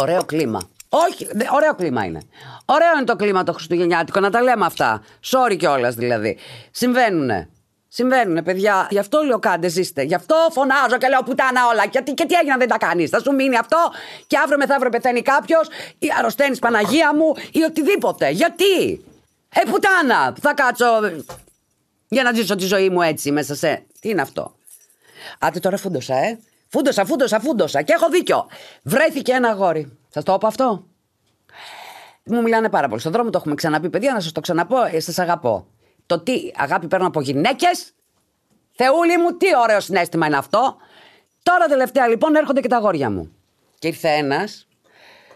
Ωραίο 0.01 0.23
κλίμα. 0.23 0.61
Όχι, 0.89 1.27
ωραίο 1.53 1.75
κλίμα 1.75 2.05
είναι. 2.05 2.21
Ωραίο 2.65 2.95
είναι 2.95 3.05
το 3.05 3.15
κλίμα 3.15 3.43
το 3.43 3.53
Χριστουγεννιάτικο, 3.53 4.19
να 4.19 4.29
τα 4.29 4.41
λέμε 4.41 4.65
αυτά. 4.65 5.03
Sorry 5.31 5.57
κιόλας 5.57 5.95
δηλαδή. 5.95 6.37
Συμβαίνουνε. 6.71 7.49
Συμβαίνουν, 7.87 8.43
παιδιά. 8.43 8.87
Γι' 8.89 8.99
αυτό 8.99 9.21
λέω 9.21 9.39
κάντε, 9.39 9.67
ζήστε. 9.67 10.01
Γι' 10.01 10.15
αυτό 10.15 10.35
φωνάζω 10.51 10.97
και 10.97 11.07
λέω 11.07 11.23
πουτάνα 11.23 11.67
όλα. 11.71 11.85
Γιατί 11.91 12.13
και 12.13 12.25
τι 12.25 12.33
έγινε 12.33 12.57
δεν 12.57 12.67
τα 12.67 12.77
κάνεις. 12.77 13.09
Θα 13.09 13.19
σου 13.19 13.33
μείνει 13.33 13.57
αυτό 13.57 13.77
και 14.27 14.37
αύριο 14.37 14.57
μεθαύριο 14.57 14.89
πεθαίνει 14.89 15.21
κάποιος 15.21 15.67
ή 15.99 16.07
αρρωσταίνεις 16.17 16.59
Παναγία 16.59 17.15
μου 17.15 17.33
ή 17.51 17.61
οτιδήποτε. 17.61 18.29
Γιατί; 18.29 19.05
Ε, 19.49 19.61
πουτάνα. 19.71 20.35
Θα 20.41 20.53
κάτσω 20.53 20.85
για 22.07 22.23
να 22.23 22.33
ζήσω 22.33 22.55
τη 22.55 22.65
ζωή 22.65 22.89
μου 22.89 23.01
έτσι 23.01 23.31
μέσα 23.31 23.55
σε. 23.55 23.83
Τι 23.99 24.09
είναι 24.09 24.21
αυτό; 24.21 24.55
Άτε 25.39 25.59
τώρα 25.59 25.77
φούντοσα, 25.77 26.15
ε. 26.15 26.39
Φούντοσα, 26.73 27.05
φούντοσα, 27.05 27.39
φούντοσα. 27.39 27.81
Και 27.81 27.93
έχω 27.93 28.09
δίκιο. 28.09 28.47
Βρέθηκε 28.83 29.31
ένα 29.31 29.49
αγόρι. 29.49 29.97
Σα 30.09 30.23
το 30.23 30.33
είπα 30.33 30.47
αυτό. 30.47 30.87
Μου 32.25 32.41
μιλάνε 32.41 32.69
πάρα 32.69 32.87
πολύ. 32.87 32.99
Στον 32.99 33.11
δρόμο 33.11 33.29
το 33.29 33.37
έχουμε 33.37 33.55
ξαναπεί, 33.55 33.89
παιδιά, 33.89 34.13
να 34.13 34.19
σας 34.19 34.31
το 34.31 34.41
ξαναπώ. 34.41 34.83
Ε, 34.91 34.99
σας 34.99 35.19
αγαπώ. 35.19 35.67
Το 36.05 36.19
τι 36.19 36.33
αγάπη 36.55 36.87
παίρνω 36.87 37.07
από 37.07 37.21
γυναίκες; 37.21 37.93
Θεούλη 38.71 39.17
μου, 39.17 39.37
τι 39.37 39.45
ωραίο 39.61 39.79
συνέστημα 39.79 40.25
είναι 40.25 40.37
αυτό. 40.37 40.77
Τώρα 41.43 41.65
τελευταία 41.65 42.07
λοιπόν 42.07 42.35
έρχονται 42.35 42.61
και 42.61 42.67
τα 42.67 42.77
αγόρια 42.77 43.09
μου. 43.09 43.31
Και 43.79 43.87
ήρθε 43.87 44.09
ένας. 44.09 44.67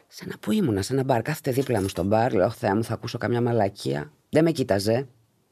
Σε 0.08 0.24
ένα 0.26 0.36
που 0.40 0.52
ήμουνα, 0.52 0.82
σε 0.82 0.94
ένα 0.94 1.04
μπαρ. 1.04 1.22
Κάθεται 1.22 1.52
δίπλα 1.52 1.82
μου 1.82 1.88
στο 1.88 2.04
μπαρ. 2.04 2.34
Λέω, 2.34 2.50
Θεά 2.50 2.76
μου, 2.76 2.84
θα 2.84 2.94
ακούσω 2.94 3.18
καμιά 3.18 3.42
μαλακία. 3.42 4.12
Δεν 4.30 4.44
με 4.44 4.52
κοίταζε. 4.52 5.08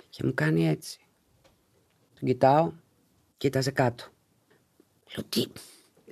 Και 0.10 0.22
μου 0.26 0.34
κάνει 0.34 0.70
έτσι. 0.70 1.00
Τον 2.20 2.28
κοιτάω. 2.28 2.72
Κοίταζε 3.38 3.72
κάτω. 3.72 4.04
Λέω, 5.16 5.26
τι. 5.30 5.46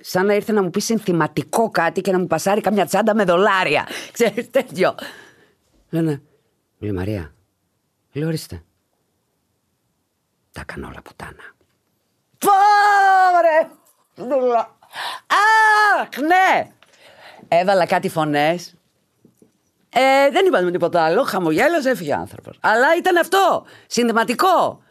Σαν 0.00 0.26
να 0.26 0.34
ήρθε 0.34 0.52
να 0.52 0.62
μου 0.62 0.70
πει 0.70 0.80
συνθηματικό 0.80 1.70
κάτι 1.70 2.00
και 2.00 2.12
να 2.12 2.18
μου 2.18 2.26
πασάρει 2.26 2.60
καμιά 2.60 2.86
τσάντα 2.86 3.14
με 3.14 3.24
δολάρια. 3.24 3.86
Ξέρεις 4.12 4.50
τέτοιο. 4.50 4.94
Λέω, 5.90 6.02
ναι. 6.02 6.20
Λέει, 6.78 6.92
Μαρία. 6.92 7.34
Λέω, 8.12 8.28
ορίστε. 8.28 8.62
Τα 10.52 10.60
έκανα 10.60 10.86
όλα 10.86 11.02
πουτάνα. 11.02 11.54
Πόρε! 12.38 13.70
Αχ, 16.00 16.18
ναι! 16.20 16.70
Έβαλα 17.48 17.86
κάτι 17.86 18.08
φωνές. 18.08 18.74
Ε, 19.90 20.30
δεν 20.30 20.46
είπαμε 20.46 20.70
τίποτα 20.70 21.02
άλλο. 21.02 21.22
Χαμογέλασε, 21.22 21.90
έφυγε 21.90 22.12
ο 22.12 22.16
άνθρωπος. 22.16 22.58
Αλλά 22.60 22.96
ήταν 22.96 23.16
αυτό. 23.16 23.64
Συνδυματικό. 23.86 24.82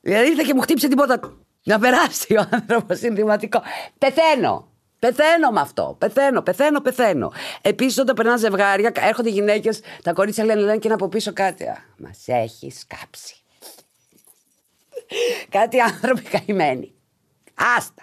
Δηλαδή 0.00 0.28
ήρθε 0.28 0.42
και 0.42 0.54
μου 0.54 0.60
χτύπησε 0.60 0.88
τίποτα. 0.88 1.20
Να 1.68 1.78
περάσει 1.78 2.36
ο 2.36 2.48
άνθρωπος 2.50 2.98
συνδυματικό. 2.98 3.62
Πεθαίνω. 3.98 4.68
Πεθαίνω 4.98 5.50
με 5.50 5.60
αυτό. 5.60 5.96
Πεθαίνω, 5.98 6.42
πεθαίνω, 6.42 6.80
πεθαίνω. 6.80 7.32
Επίσης, 7.62 7.98
όταν 7.98 8.14
περνά 8.14 8.36
ζευγάρια, 8.36 8.92
έρχονται 8.94 9.28
γυναίκες, 9.28 9.80
τα 10.02 10.12
κορίτσια 10.12 10.44
λένε, 10.44 10.60
λένε 10.60 10.76
και 10.76 10.80
είναι 10.84 10.94
από 10.94 11.08
πίσω 11.08 11.32
κάτι. 11.32 11.64
Μας 11.96 12.24
έχεις 12.26 12.84
κάψει. 12.86 13.34
κάτι 15.58 15.80
άνθρωποι 15.80 16.22
καημένοι. 16.22 16.94
Άστα. 17.76 18.02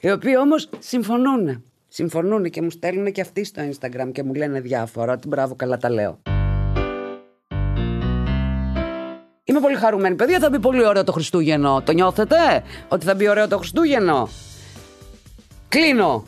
Οι 0.00 0.10
οποίοι 0.10 0.34
όμως 0.38 0.68
συμφωνούν. 0.78 1.64
Συμφωνούν 1.88 2.50
και 2.50 2.62
μου 2.62 2.70
στέλνουν 2.70 3.12
και 3.12 3.20
αυτοί 3.20 3.44
στο 3.44 3.62
Instagram 3.70 4.10
και 4.12 4.22
μου 4.22 4.34
λένε 4.34 4.60
διάφορα. 4.60 5.12
Ότι 5.12 5.28
μπράβο, 5.28 5.54
καλά 5.54 5.76
τα 5.76 5.90
λέω. 5.90 6.37
Είμαι 9.58 9.66
πολύ 9.66 9.78
χαρούμενη, 9.78 10.14
παιδιά. 10.14 10.38
Θα 10.38 10.50
μπει 10.50 10.58
πολύ 10.58 10.86
ωραίο 10.86 11.04
το 11.04 11.12
Χριστούγεννο. 11.12 11.82
Το 11.82 11.92
νιώθετε; 11.92 12.36
Ότι 12.88 13.04
θα 13.04 13.14
μπει 13.14 13.28
ωραίο 13.28 13.48
το 13.48 13.58
Χριστούγεννο; 13.58 14.28
Κλείνω. 15.68 16.24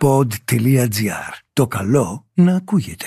pod.gr. 0.00 1.32
Το 1.52 1.66
καλό 1.66 2.26
να 2.34 2.56
ακούγεται. 2.56 3.06